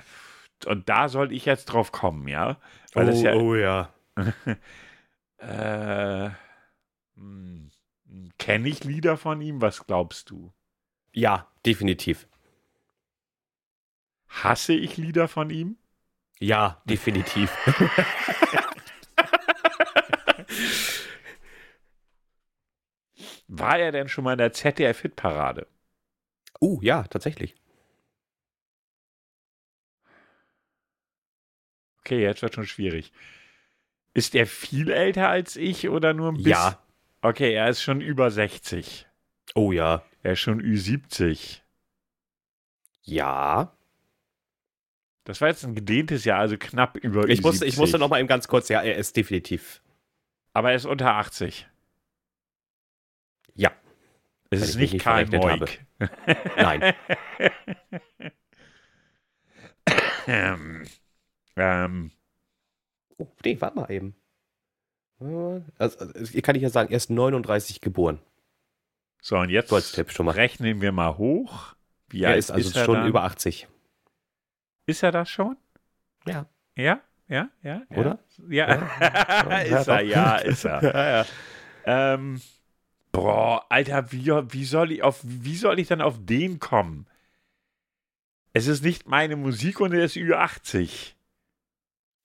[0.67, 2.61] und da soll ich jetzt drauf kommen, ja?
[2.93, 3.35] Weil das oh, ja.
[3.35, 3.95] oh ja.
[5.43, 6.29] Äh,
[8.37, 9.63] Kenne ich Lieder von ihm?
[9.63, 10.53] Was glaubst du?
[11.13, 12.29] Ja, definitiv.
[14.31, 15.77] Hasse ich Lieder von ihm?
[16.39, 17.51] Ja, definitiv.
[23.49, 25.67] War er denn schon mal in der ZDF-Hitparade?
[26.61, 27.55] uh, ja, tatsächlich.
[32.01, 33.13] Okay, jetzt wird schon schwierig.
[34.15, 36.51] Ist er viel älter als ich oder nur ein bisschen?
[36.51, 36.83] Ja.
[37.23, 39.07] Okay, er ist schon über 60.
[39.55, 40.03] Oh ja.
[40.23, 41.61] Er ist schon Ü70.
[43.03, 43.73] Ja.
[45.31, 47.43] Das war jetzt ein gedehntes Jahr, also knapp über Ich Ü70.
[47.43, 49.81] musste, ich musste noch mal eben ganz kurz, ja, er ist definitiv.
[50.53, 51.69] Aber er ist unter 80.
[53.55, 53.71] Ja.
[54.51, 55.87] Es ist nicht Karl Moik.
[56.57, 56.95] Nein.
[60.27, 60.85] ähm,
[61.57, 62.11] ähm,
[63.19, 64.17] Oh, nee, warte mal eben.
[65.79, 68.19] Also, also, hier kann ich ja sagen, er ist 39 geboren.
[69.23, 70.33] so, und jetzt So als Tipp schon mal.
[70.33, 71.77] rechnen wir mal hoch.
[72.09, 73.07] Wie Er ist also er schon dann?
[73.09, 73.69] über 80.
[74.91, 75.57] Ist er das schon?
[76.27, 76.47] Ja.
[76.75, 77.01] Ja?
[77.29, 77.49] Ja?
[77.63, 77.83] Ja?
[77.91, 78.19] Oder?
[78.49, 78.67] Ja.
[79.01, 80.83] Ja, ist er, ja, ist er.
[80.95, 81.27] ja, ja.
[81.85, 82.43] Ähm,
[83.13, 87.07] boah, Alter, wie, wie, soll ich auf, wie soll ich dann auf den kommen?
[88.53, 91.15] Es ist nicht meine Musik und er ist Ü80.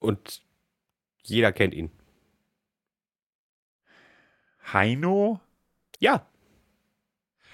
[0.00, 0.42] Und
[1.22, 1.92] jeder kennt ihn.
[4.72, 5.40] Heino?
[6.00, 6.26] Ja,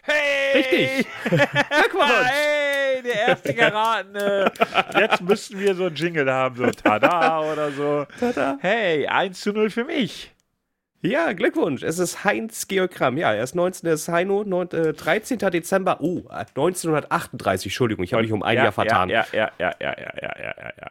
[0.02, 0.52] Hey!
[0.54, 1.06] Richtig!
[1.30, 2.26] Glückwunsch!
[2.26, 4.52] hey, der erste Geratene!
[4.98, 8.06] Jetzt müssten wir so einen Jingle haben, so Tada oder so.
[8.18, 8.58] Tada.
[8.60, 10.32] Hey, 1 zu 0 für mich.
[11.02, 11.82] Ja, Glückwunsch.
[11.82, 13.88] Es ist Heinz Georg Ja, er ist 19.
[13.88, 15.38] Er ist Heino, 9, äh, 13.
[15.38, 16.00] Dezember.
[16.00, 17.66] Oh, 1938.
[17.66, 19.08] Entschuldigung, ich habe mich um ein ja, Jahr vertan.
[19.08, 20.72] Ja, ja, ja, ja, ja, ja, ja, ja.
[20.80, 20.90] ja.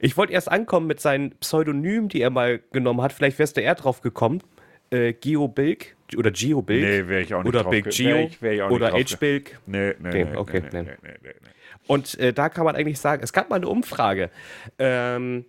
[0.00, 3.12] Ich wollte erst ankommen mit seinen Pseudonymen, die er mal genommen hat.
[3.12, 4.42] Vielleicht wärst du eher drauf gekommen.
[4.90, 8.14] Äh, Geo Bilk oder Geo Bilk Nee, wäre ich auch nicht oder drauf Big Geo
[8.16, 9.58] wär ich, wär ich oder H Bilk.
[9.66, 10.82] Nee, nee, Okay, nee, okay, nee, nee.
[10.82, 11.50] nee, nee, nee.
[11.86, 14.30] Und äh, da kann man eigentlich sagen, es gab mal eine Umfrage.
[14.78, 15.44] Ähm,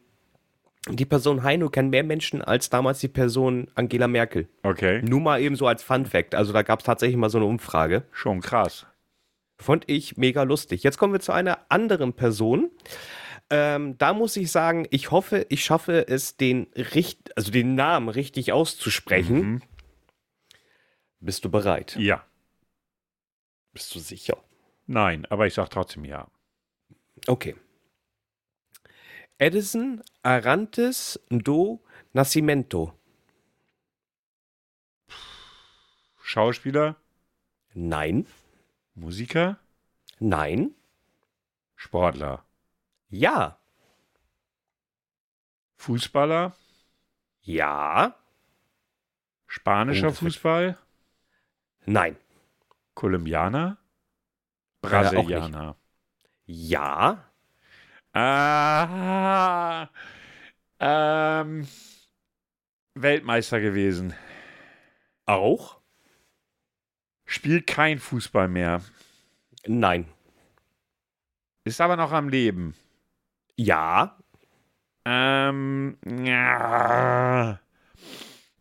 [0.90, 4.48] die Person Heino kennen mehr Menschen als damals die Person Angela Merkel.
[4.64, 6.34] Okay, Nur mal eben so als Fun Fact.
[6.34, 8.04] Also da gab es tatsächlich mal so eine Umfrage.
[8.12, 8.88] schon krass.
[9.60, 10.82] Fand ich mega lustig.
[10.82, 12.72] Jetzt kommen wir zu einer anderen Person.
[13.52, 18.10] Ähm, da muss ich sagen, ich hoffe, ich schaffe es, den, richt also den Namen
[18.10, 19.36] richtig auszusprechen.
[19.36, 19.62] Mhm.
[21.22, 21.96] Bist du bereit?
[21.98, 22.26] Ja,
[23.74, 24.38] Bist du sicher?
[24.88, 26.28] nein, aber ich sag trotzdem ja.
[27.28, 27.56] Okay.
[29.38, 31.82] Edison Arantes do
[32.14, 32.94] Nascimento.
[36.22, 36.96] Schauspieler,
[37.74, 38.28] Nein.
[38.96, 39.58] Musiker,
[40.20, 40.72] Nein.
[41.76, 42.46] Sportler,
[43.10, 43.58] Ja.
[45.78, 46.56] Fußballer,
[47.42, 48.16] Ja.
[49.48, 50.78] spanischer Fußball,
[51.86, 52.16] Nein.
[52.94, 53.78] Kolumbianer.
[54.82, 55.76] Brasilianer.
[56.46, 57.32] Ja.
[58.14, 59.88] Ah,
[60.80, 61.68] ähm,
[62.96, 64.14] Weltmeister gewesen.
[65.26, 65.80] Auch?
[67.26, 68.82] Spielt kein Fußball mehr.
[69.66, 70.12] Nein.
[71.64, 72.76] Ist aber noch am Leben.
[73.56, 74.18] Ja.
[75.06, 77.60] Ähm, ja.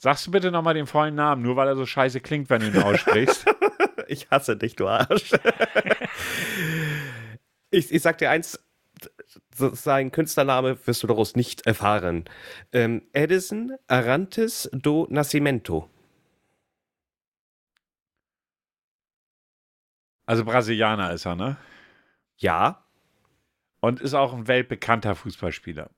[0.01, 2.68] Sagst du bitte nochmal den vollen Namen, nur weil er so scheiße klingt, wenn du
[2.68, 3.44] ihn aussprichst.
[4.09, 5.32] ich hasse dich, du Arsch.
[7.70, 8.59] ich, ich sag dir eins,
[9.55, 12.24] sein Künstlername wirst du daraus nicht erfahren.
[12.72, 15.90] Ähm, Edison Arantes do Nascimento.
[20.24, 21.59] Also Brasilianer ist er, ne?
[22.38, 22.86] Ja.
[23.80, 25.90] Und ist auch ein weltbekannter Fußballspieler.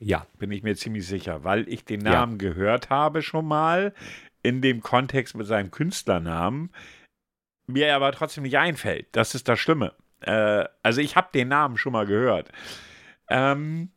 [0.00, 0.26] Ja.
[0.38, 2.48] Bin ich mir ziemlich sicher, weil ich den Namen ja.
[2.48, 3.94] gehört habe schon mal
[4.42, 6.70] in dem Kontext mit seinem Künstlernamen,
[7.66, 9.06] mir aber trotzdem nicht einfällt.
[9.12, 9.94] Das ist das Schlimme.
[10.20, 12.50] Äh, also ich habe den Namen schon mal gehört.
[13.28, 13.90] Ähm,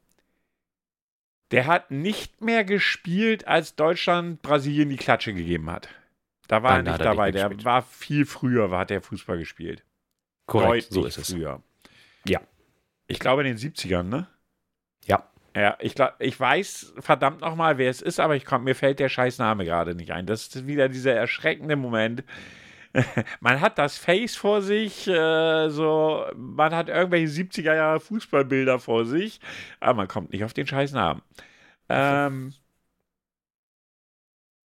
[1.51, 5.87] der hat nicht mehr gespielt, als Deutschland Brasilien die Klatsche gegeben hat.
[6.47, 7.31] Da war Dann er nicht er dabei.
[7.31, 9.83] Nicht der war viel früher, hat der Fußball gespielt.
[10.45, 11.33] Korrekt, Deutlich so ist es.
[11.33, 11.63] Früher.
[12.25, 12.41] Ja.
[13.07, 14.27] Ich glaube in den 70ern, ne?
[15.05, 15.29] Ja.
[15.55, 18.99] Ja, ich, glaub, ich weiß verdammt nochmal, wer es ist, aber ich komm, mir fällt
[18.99, 20.25] der Scheißname gerade nicht ein.
[20.25, 22.23] Das ist wieder dieser erschreckende Moment.
[23.39, 29.05] man hat das Face vor sich, äh, so, man hat irgendwelche 70er Jahre Fußballbilder vor
[29.05, 29.39] sich,
[29.79, 31.21] aber man kommt nicht auf den Scheißnamen.
[31.89, 32.53] Ähm,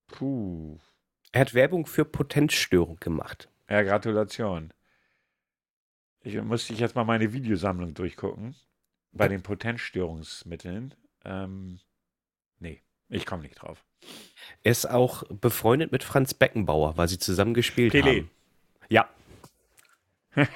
[0.09, 0.79] puh.
[1.33, 3.49] Er hat Werbung für Potenzstörung gemacht.
[3.71, 4.73] Ja, Gratulation.
[6.21, 8.55] Ich musste ich jetzt mal meine Videosammlung durchgucken
[9.15, 10.95] bei den Potenzstörungsmitteln.
[11.25, 11.81] Ähm,
[12.59, 13.85] nee, ich komme nicht drauf.
[14.63, 18.19] Er ist auch befreundet mit Franz Beckenbauer, weil sie zusammen gespielt Pelé.
[18.19, 18.31] haben.
[18.89, 19.09] Ja.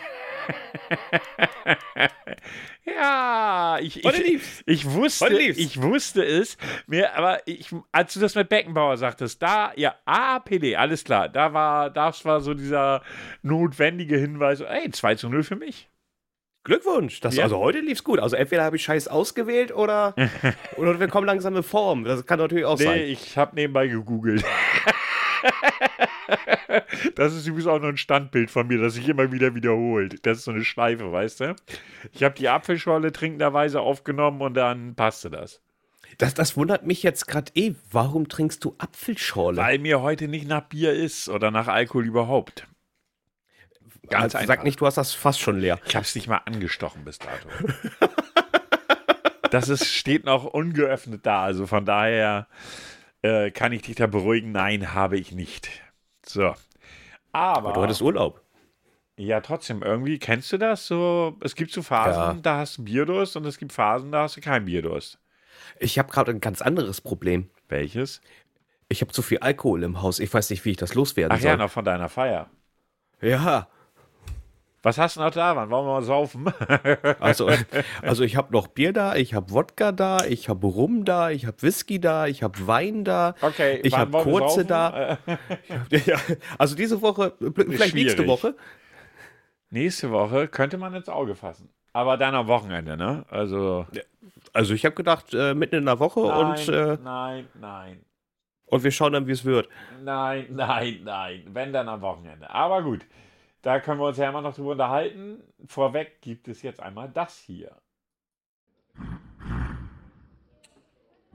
[2.84, 8.48] ja, ich, ich, ich, wusste, ich wusste es, mir, aber ich, als du das mit
[8.48, 13.02] Beckenbauer sagtest, da, ja, ah, Pelé, alles klar, da war, das war so dieser
[13.42, 15.88] notwendige Hinweis, ey, 2 zu 0 für mich.
[16.68, 17.20] Glückwunsch.
[17.20, 17.44] Das, ja.
[17.44, 18.18] Also heute lief es gut.
[18.18, 20.14] Also entweder habe ich Scheiß ausgewählt oder,
[20.76, 22.04] oder wir kommen langsam in Form.
[22.04, 22.98] Das kann natürlich auch nee, sein.
[22.98, 24.44] Nee, ich habe nebenbei gegoogelt.
[27.14, 30.26] das ist übrigens auch noch ein Standbild von mir, das sich immer wieder wiederholt.
[30.26, 31.56] Das ist so eine Schleife, weißt du?
[32.12, 35.62] Ich habe die Apfelschorle trinkenderweise aufgenommen und dann passte das.
[36.18, 37.76] Das, das wundert mich jetzt gerade eh.
[37.90, 39.56] Warum trinkst du Apfelschorle?
[39.56, 42.66] Weil mir heute nicht nach Bier ist oder nach Alkohol überhaupt.
[44.10, 45.78] Ganz also, Sag nicht, du hast das fast schon leer.
[45.86, 47.48] Ich habe es nicht mal angestochen bis dato.
[49.50, 51.44] das ist, steht noch ungeöffnet da.
[51.44, 52.46] Also von daher
[53.22, 54.52] äh, kann ich dich da beruhigen.
[54.52, 55.70] Nein, habe ich nicht.
[56.24, 56.54] So.
[57.32, 58.42] Aber, Aber du hattest Urlaub.
[59.16, 60.86] Ja, trotzdem, irgendwie, kennst du das?
[60.86, 62.40] So, es gibt so Phasen, ja.
[62.40, 65.18] da hast du Bierdurst und es gibt Phasen, da hast du kein Bierdurst.
[65.80, 67.50] Ich habe gerade ein ganz anderes Problem.
[67.68, 68.20] Welches?
[68.88, 70.20] Ich habe zu viel Alkohol im Haus.
[70.20, 71.50] Ich weiß nicht, wie ich das loswerden Ach soll.
[71.50, 72.48] Ach ja, noch von deiner Feier.
[73.20, 73.68] Ja.
[74.82, 75.56] Was hast du noch da?
[75.56, 76.52] Wann wollen wir mal saufen?
[77.20, 77.50] also,
[78.02, 81.46] also ich habe noch Bier da, ich habe Wodka da, ich habe Rum da, ich
[81.46, 85.18] habe Whisky da, ich habe Wein da, okay, ich habe kurze da.
[85.90, 86.18] ja,
[86.58, 88.54] also diese Woche, vielleicht nächste Woche.
[89.70, 91.68] Nächste Woche könnte man ins Auge fassen.
[91.92, 93.24] Aber dann am Wochenende, ne?
[93.28, 93.86] Also,
[94.52, 96.68] also ich habe gedacht, äh, mitten in der Woche nein, und.
[96.68, 98.04] Äh, nein, nein.
[98.66, 99.68] Und wir schauen dann, wie es wird.
[100.02, 101.42] Nein, nein, nein.
[101.48, 102.48] Wenn dann am Wochenende.
[102.50, 103.00] Aber gut.
[103.62, 105.42] Da können wir uns ja immer noch drüber unterhalten.
[105.66, 107.76] Vorweg gibt es jetzt einmal das hier.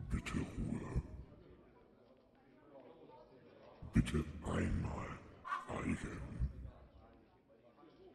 [0.10, 1.02] Bitte Ruhe.
[3.94, 5.08] Bitte einmal
[5.84, 6.22] schweigen.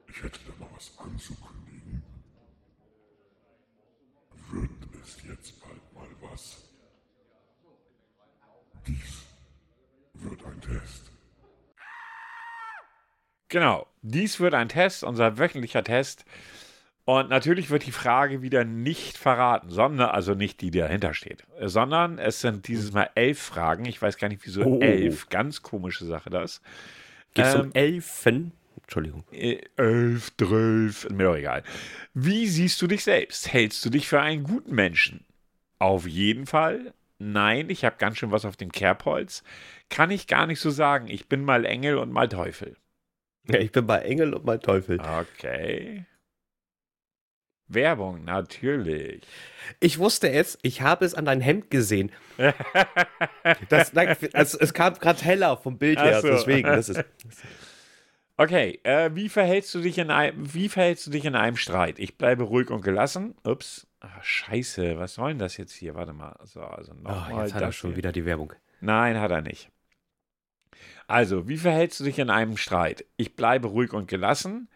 [0.09, 2.02] Ich hätte da mal was anzukündigen.
[4.50, 4.70] Wird
[5.02, 6.64] es jetzt bald mal was?
[8.86, 9.22] Dies
[10.14, 11.12] wird ein Test.
[13.48, 16.24] Genau, dies wird ein Test, unser wöchentlicher Test.
[17.05, 21.44] Und natürlich wird die Frage wieder nicht verraten, sondern, also nicht die, die dahinter steht,
[21.59, 23.86] sondern es sind dieses Mal elf Fragen.
[23.86, 24.80] Ich weiß gar nicht, wieso oh.
[24.80, 25.30] elf.
[25.30, 26.61] Ganz komische Sache das.
[27.32, 28.53] Geht es ähm, um Elfen?
[28.82, 29.24] Entschuldigung.
[29.32, 31.62] Äh, elf, zwölf, mir doch egal.
[32.12, 33.53] Wie siehst du dich selbst?
[33.53, 35.24] Hältst du dich für einen guten Menschen?
[35.78, 36.92] Auf jeden Fall.
[37.18, 39.42] Nein, ich habe ganz schön was auf dem Kerbholz.
[39.88, 41.09] Kann ich gar nicht so sagen.
[41.09, 42.76] Ich bin mal Engel und mal Teufel.
[43.51, 45.01] Ja, ich bin bei Engel und bei Teufel.
[45.01, 46.05] Okay.
[47.68, 49.22] Werbung, natürlich.
[49.80, 52.11] Ich wusste es, ich habe es an dein Hemd gesehen.
[53.68, 53.94] das,
[54.32, 56.28] also, es kam gerade heller vom Bild her, so.
[56.28, 56.66] deswegen.
[56.66, 57.05] Das ist,
[58.36, 61.99] okay, äh, wie, verhältst du dich in einem, wie verhältst du dich in einem Streit?
[61.99, 63.34] Ich bleibe ruhig und gelassen.
[63.44, 63.86] Ups.
[64.01, 65.94] Ach, scheiße, was soll denn das jetzt hier?
[65.94, 66.36] Warte mal.
[66.44, 67.99] So, also noch oh, jetzt hat er schon hier.
[67.99, 68.53] wieder die Werbung.
[68.80, 69.70] Nein, hat er nicht.
[71.09, 73.06] Also, wie verhältst du dich in einem Streit?
[73.16, 74.68] Ich bleibe ruhig und gelassen.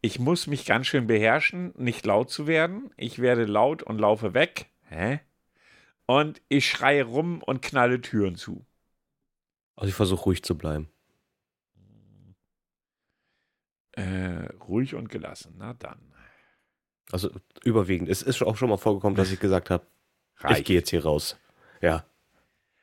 [0.00, 2.90] Ich muss mich ganz schön beherrschen, nicht laut zu werden.
[2.96, 4.70] Ich werde laut und laufe weg.
[4.88, 5.20] Hä?
[6.06, 8.64] Und ich schreie rum und knalle Türen zu.
[9.74, 10.88] Also ich versuche ruhig zu bleiben.
[13.92, 15.54] Äh, ruhig und gelassen.
[15.58, 16.14] Na dann.
[17.10, 17.30] Also
[17.64, 18.08] überwiegend.
[18.08, 19.84] Es ist auch schon mal vorgekommen, dass ich gesagt habe,
[20.50, 21.36] ich gehe jetzt hier raus.
[21.80, 22.04] Ja.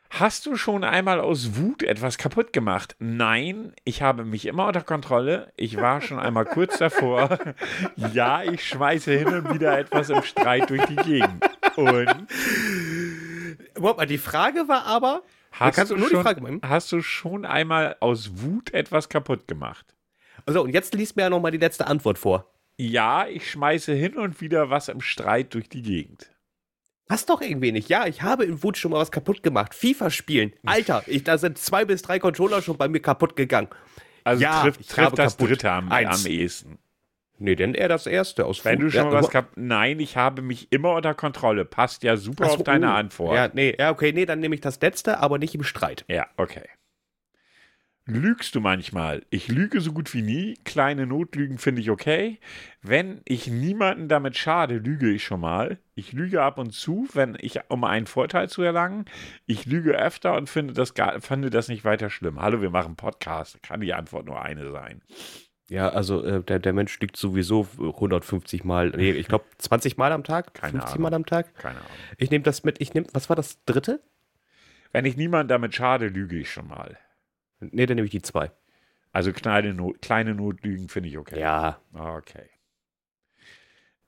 [0.09, 2.95] Hast du schon einmal aus Wut etwas kaputt gemacht?
[2.99, 5.51] Nein, ich habe mich immer unter Kontrolle.
[5.57, 7.37] Ich war schon einmal kurz davor.
[7.95, 11.43] Ja, ich schmeiße hin und wieder etwas im Streit durch die Gegend.
[11.75, 12.27] Und
[13.75, 18.73] Überhaupt mal, die Frage war aber, hast, du, schon, hast du schon einmal aus Wut
[18.73, 19.95] etwas kaputt gemacht?
[20.45, 22.51] also und jetzt liest mir ja noch mal die letzte Antwort vor.
[22.77, 26.31] Ja, ich schmeiße hin und wieder was im Streit durch die Gegend.
[27.07, 27.87] Passt doch irgendwie nicht.
[27.89, 29.73] Ja, ich habe in Wut schon mal was kaputt gemacht.
[29.73, 30.53] FIFA spielen.
[30.65, 33.69] Alter, ich, da sind zwei bis drei Controller schon bei mir kaputt gegangen.
[34.23, 35.49] Also Ja, trifft, ich trifft das kaputt.
[35.51, 36.25] dritte am, Eins.
[36.25, 36.79] am ehesten.
[37.39, 38.85] Nee, denn eher das erste aus Wenn Wut.
[38.87, 39.55] du schon Ja, mal was kaputt.
[39.57, 41.65] Nein, ich habe mich immer unter Kontrolle.
[41.65, 42.93] Passt ja super so, auf deine oh.
[42.95, 43.35] Antwort.
[43.35, 46.03] Ja, nee, ja, okay, nee, dann nehme ich das letzte, aber nicht im Streit.
[46.07, 46.63] Ja, okay.
[48.09, 49.25] Lügst du manchmal?
[49.29, 50.53] Ich lüge so gut wie nie.
[50.63, 52.39] Kleine Notlügen finde ich okay.
[52.81, 55.77] Wenn ich niemanden damit schade, lüge ich schon mal.
[55.93, 59.03] Ich lüge ab und zu, wenn ich, um einen Vorteil zu erlangen.
[59.45, 62.39] Ich lüge öfter und finde das, gar, finde das nicht weiter schlimm.
[62.39, 63.61] Hallo, wir machen Podcast.
[63.61, 65.01] Kann die Antwort nur eine sein.
[65.69, 70.13] Ja, also äh, der, der Mensch liegt sowieso 150 Mal, nee, ich glaube 20 Mal
[70.13, 71.01] am Tag, Keine 50 Ahnung.
[71.01, 71.53] Mal am Tag.
[71.55, 71.91] Keine Ahnung.
[72.17, 74.01] Ich nehme das mit, ich nehme, was war das dritte?
[74.93, 76.97] Wenn ich niemanden damit schade, lüge ich schon mal.
[77.59, 78.51] Nee, dann nehme ich die zwei.
[79.11, 81.39] Also kleine, Not, kleine Notlügen finde ich okay.
[81.39, 82.49] Ja, Okay.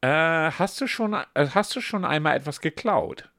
[0.02, 3.30] Äh, hast, du schon, äh, hast du schon einmal etwas geklaut?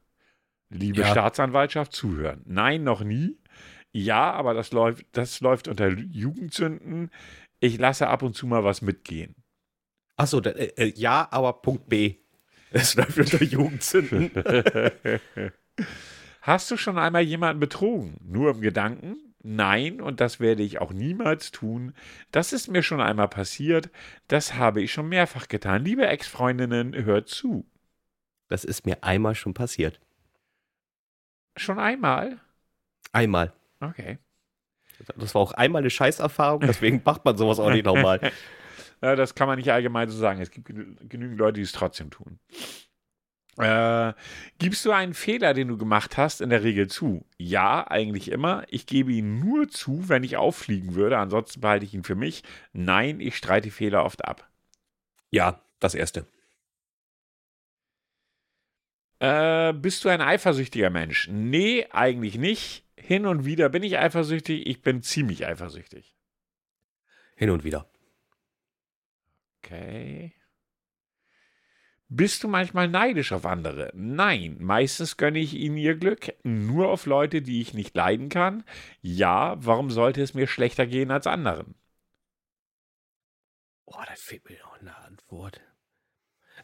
[0.69, 1.07] Liebe Ja.
[1.11, 2.43] Staatsanwaltschaft, zuhören.
[2.45, 3.39] Nein, noch nie.
[3.93, 7.11] Ja, aber das läuft, das läuft unter Jugendsünden.
[7.61, 9.35] Ich lasse ab und zu mal was mitgehen.
[10.17, 12.17] Achso, äh, äh, ja, aber Punkt B.
[12.73, 14.31] Es läuft unter Jugendzünden.
[16.43, 18.17] Hast du schon einmal jemanden betrogen?
[18.23, 19.30] Nur im Gedanken?
[19.43, 21.95] Nein, und das werde ich auch niemals tun.
[22.31, 23.89] Das ist mir schon einmal passiert.
[24.29, 25.85] Das habe ich schon mehrfach getan.
[25.85, 27.67] Liebe Ex-Freundinnen, hört zu.
[28.49, 29.99] Das ist mir einmal schon passiert.
[31.57, 32.39] Schon einmal?
[33.13, 33.53] Einmal.
[33.81, 34.19] Okay.
[35.17, 38.21] Das war auch einmal eine Scheißerfahrung, deswegen macht man sowas auch nicht nochmal.
[39.03, 40.43] Das kann man nicht allgemein so sagen.
[40.43, 42.39] Es gibt genü- genügend Leute, die es trotzdem tun.
[43.59, 44.15] Äh,
[44.59, 47.27] gibst du einen Fehler, den du gemacht hast, in der Regel zu?
[47.37, 48.65] Ja, eigentlich immer.
[48.69, 51.19] Ich gebe ihn nur zu, wenn ich auffliegen würde.
[51.19, 52.43] Ansonsten behalte ich ihn für mich.
[52.73, 54.49] Nein, ich streite Fehler oft ab.
[55.31, 56.27] Ja, das erste.
[59.19, 61.29] Äh, bist du ein eifersüchtiger Mensch?
[61.31, 62.85] Nee, eigentlich nicht.
[62.97, 64.67] Hin und wieder bin ich eifersüchtig.
[64.67, 66.15] Ich bin ziemlich eifersüchtig.
[67.37, 67.87] Hin und wieder.
[69.63, 70.33] Okay.
[72.13, 73.93] Bist du manchmal neidisch auf andere?
[73.95, 78.65] Nein, meistens gönne ich ihnen ihr Glück, nur auf Leute, die ich nicht leiden kann.
[79.01, 81.77] Ja, warum sollte es mir schlechter gehen als anderen?
[83.87, 85.61] Oh, da fehlt mir noch eine Antwort.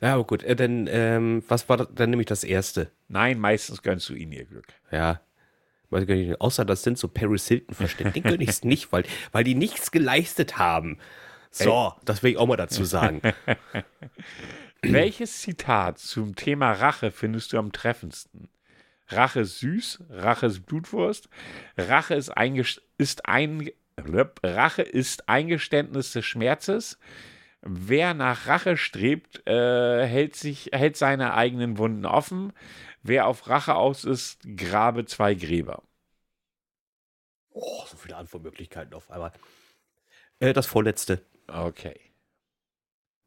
[0.01, 1.89] Ja, aber gut, äh, dann, ähm, was war das?
[1.95, 2.91] Dann nehme ich das erste.
[3.07, 4.67] Nein, meistens gönnst du ihnen ihr Glück.
[4.91, 5.21] Ja.
[6.41, 8.21] Außer das sind so Paris Hilton-Verständnisse.
[8.21, 10.99] Den gönne ich es nicht, weil, weil die nichts geleistet haben.
[11.53, 13.23] So, das will ich auch mal dazu sagen.
[14.93, 18.49] Welches Zitat zum Thema Rache findest du am treffendsten?
[19.09, 21.29] Rache ist süß, Rache ist Blutwurst,
[21.77, 22.33] Rache ist,
[22.99, 26.99] ist ein Rache ist Eingeständnis des Schmerzes.
[27.63, 32.53] Wer nach Rache strebt, äh, hält, sich, hält seine eigenen Wunden offen.
[33.03, 35.83] Wer auf Rache aus ist, grabe zwei Gräber.
[37.51, 39.33] Oh, so viele Antwortmöglichkeiten auf einmal.
[40.41, 41.23] Äh, das vorletzte.
[41.49, 41.99] Okay.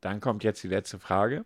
[0.02, 1.46] Dann kommt jetzt die letzte Frage.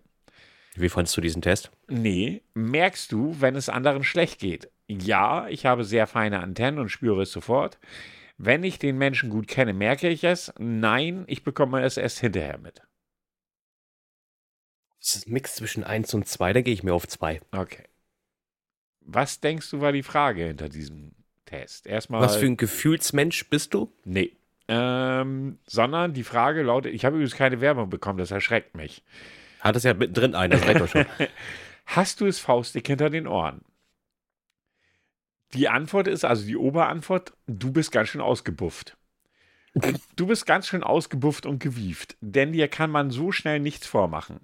[0.75, 1.71] Wie fandest du diesen Test?
[1.87, 4.71] Nee, merkst du, wenn es anderen schlecht geht?
[4.87, 7.79] Ja, ich habe sehr feine Antennen und spüre es sofort.
[8.37, 10.51] Wenn ich den Menschen gut kenne, merke ich es.
[10.57, 12.81] Nein, ich bekomme es erst hinterher mit.
[14.99, 17.41] Das ist ein Mix zwischen 1 und 2, da gehe ich mir auf 2.
[17.51, 17.83] Okay.
[19.01, 21.13] Was denkst du war die Frage hinter diesem
[21.45, 21.85] Test?
[21.85, 22.21] Erstmal.
[22.21, 23.91] Was für ein Gefühlsmensch bist du?
[24.05, 24.35] Nee.
[24.67, 29.03] Ähm, sondern die Frage lautet: Ich habe übrigens keine Werbung bekommen, das erschreckt mich.
[29.59, 31.05] Hat es ja mittendrin ein, das reicht doch schon.
[31.85, 33.61] Hast du es faustdick hinter den Ohren?
[35.53, 38.97] Die Antwort ist, also die Oberantwort, du bist ganz schön ausgebufft.
[40.15, 44.39] Du bist ganz schön ausgebufft und gewieft, denn dir kann man so schnell nichts vormachen.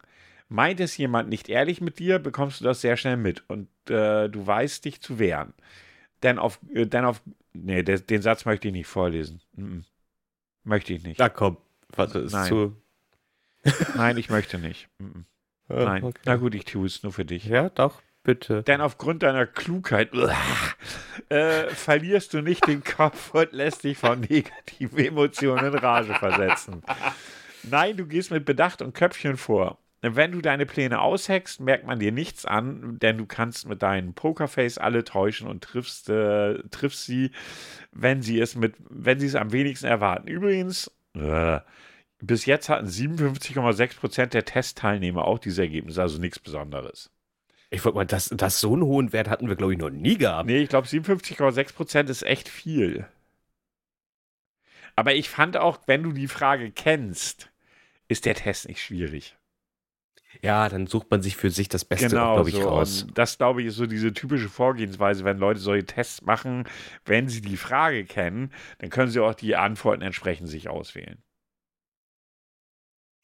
[0.47, 4.27] Meint es jemand nicht ehrlich mit dir, bekommst du das sehr schnell mit und äh,
[4.27, 5.53] du weißt dich zu wehren.
[6.23, 7.21] Denn auf, äh, denn auf,
[7.53, 9.41] nee, der, den Satz möchte ich nicht vorlesen.
[9.53, 9.83] Mm -mm.
[10.63, 11.19] Möchte ich nicht.
[11.19, 11.57] Da komm.
[11.95, 12.47] Was ist Nein.
[12.47, 12.75] zu.
[13.95, 14.87] Nein, ich möchte nicht.
[14.99, 15.25] Mhm.
[15.71, 16.03] Ah, Nein.
[16.03, 16.19] okay.
[16.25, 17.45] Na gut, ich tue es nur für dich.
[17.45, 18.63] Ja, doch, bitte.
[18.63, 20.11] Denn aufgrund deiner Klugheit
[21.29, 26.81] äh, verlierst du nicht den Kopf und lässt dich von negativen Emotionen in Rage versetzen.
[27.61, 29.77] Nein, du gehst mit Bedacht und Köpfchen vor.
[30.01, 34.13] Wenn du deine Pläne aushackst, merkt man dir nichts an, denn du kannst mit deinem
[34.13, 37.31] Pokerface alle täuschen und triffst, äh, triffst sie,
[37.91, 40.29] wenn sie es mit, wenn sie es am wenigsten erwarten.
[40.29, 41.59] Übrigens, äh,
[42.21, 47.11] bis jetzt hatten 57,6% der Testteilnehmer auch diese Ergebnisse, also nichts Besonderes.
[47.69, 50.17] Ich wollte mal, das, das so einen hohen Wert hatten wir, glaube ich, noch nie
[50.17, 50.47] gehabt.
[50.47, 53.05] Nee, ich glaube 57,6% ist echt viel.
[54.95, 57.51] Aber ich fand auch, wenn du die Frage kennst,
[58.07, 59.37] ist der Test nicht schwierig.
[60.41, 62.67] Ja, dann sucht man sich für sich das Beste, genau, glaube ich, so.
[62.67, 63.03] raus.
[63.03, 66.65] Und das, glaube ich, ist so diese typische Vorgehensweise, wenn Leute solche Tests machen,
[67.05, 71.23] wenn sie die Frage kennen, dann können sie auch die Antworten entsprechend sich auswählen.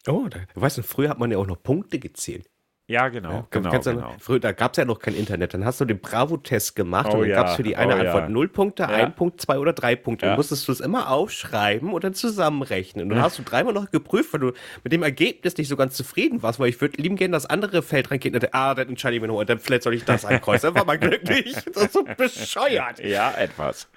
[0.08, 2.50] Oh, da, weißt du, früher hat man ja auch noch Punkte gezählt.
[2.88, 4.16] Ja, genau, Ja, genau, kennst du- genau.
[4.20, 5.56] Früher, da gab es ja noch kein Internet.
[5.56, 7.96] Dann hast du den Bravo-Test gemacht Oh und dann ja, gab es für die eine
[7.96, 8.04] oh ja.
[8.04, 8.90] Antwort null Punkte, Ja.
[8.90, 10.28] ein Punkt, zwei oder drei Punkte.
[10.28, 10.32] Ja.
[10.34, 13.04] Dann musstest du es immer aufschreiben und dann zusammenrechnen.
[13.06, 14.52] Und dann hast du dreimal noch geprüft, weil du
[14.84, 17.82] mit dem Ergebnis nicht so ganz zufrieden warst, weil ich würde lieben gerne das andere
[17.82, 18.36] Feld reingehen.
[18.36, 20.68] Und ah, dann entscheide ich mir noch, und dann vielleicht soll ich das ankreuzen.
[20.68, 21.56] Dann war man glücklich.
[21.74, 23.00] Das ist so bescheuert.
[23.00, 23.90] Ja, etwas.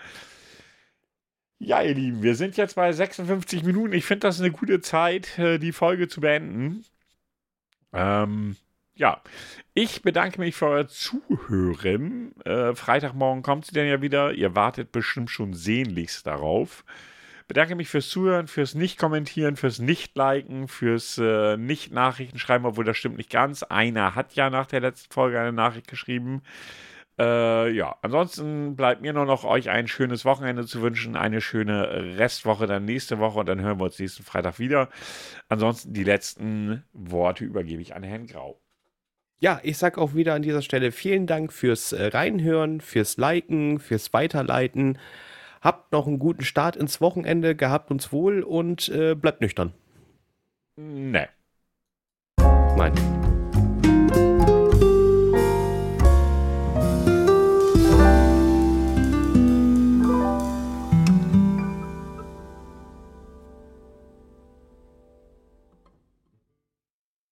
[1.58, 3.92] Ja, ihr Lieben, wir sind jetzt bei 56 Minuten.
[3.92, 6.84] Ich finde das eine gute Zeit, äh, die Folge zu beenden.
[7.92, 8.56] Ähm,
[8.98, 9.22] ja,
[9.74, 12.34] ich bedanke mich für euer Zuhören.
[12.44, 14.32] Äh, Freitagmorgen kommt sie dann ja wieder.
[14.32, 16.84] Ihr wartet bestimmt schon sehnlichst darauf.
[17.46, 23.18] Bedanke mich fürs Zuhören, fürs Nicht-Kommentieren, fürs Nicht-Liken, fürs äh, Nicht-Nachrichten schreiben, obwohl das stimmt
[23.18, 23.62] nicht ganz.
[23.62, 26.42] Einer hat ja nach der letzten Folge eine Nachricht geschrieben.
[27.18, 32.18] Äh, ja, ansonsten bleibt mir nur noch euch ein schönes Wochenende zu wünschen, eine schöne
[32.18, 34.88] Restwoche dann nächste Woche und dann hören wir uns nächsten Freitag wieder.
[35.48, 38.60] Ansonsten die letzten Worte übergebe ich an Herrn Grau.
[39.40, 43.78] Ja, ich sag auch wieder an dieser Stelle vielen Dank fürs äh, Reinhören, fürs Liken,
[43.78, 44.98] fürs Weiterleiten.
[45.60, 49.72] Habt noch einen guten Start ins Wochenende, gehabt uns wohl und äh, bleibt nüchtern.
[50.76, 51.28] Ne.
[52.76, 53.17] Nein.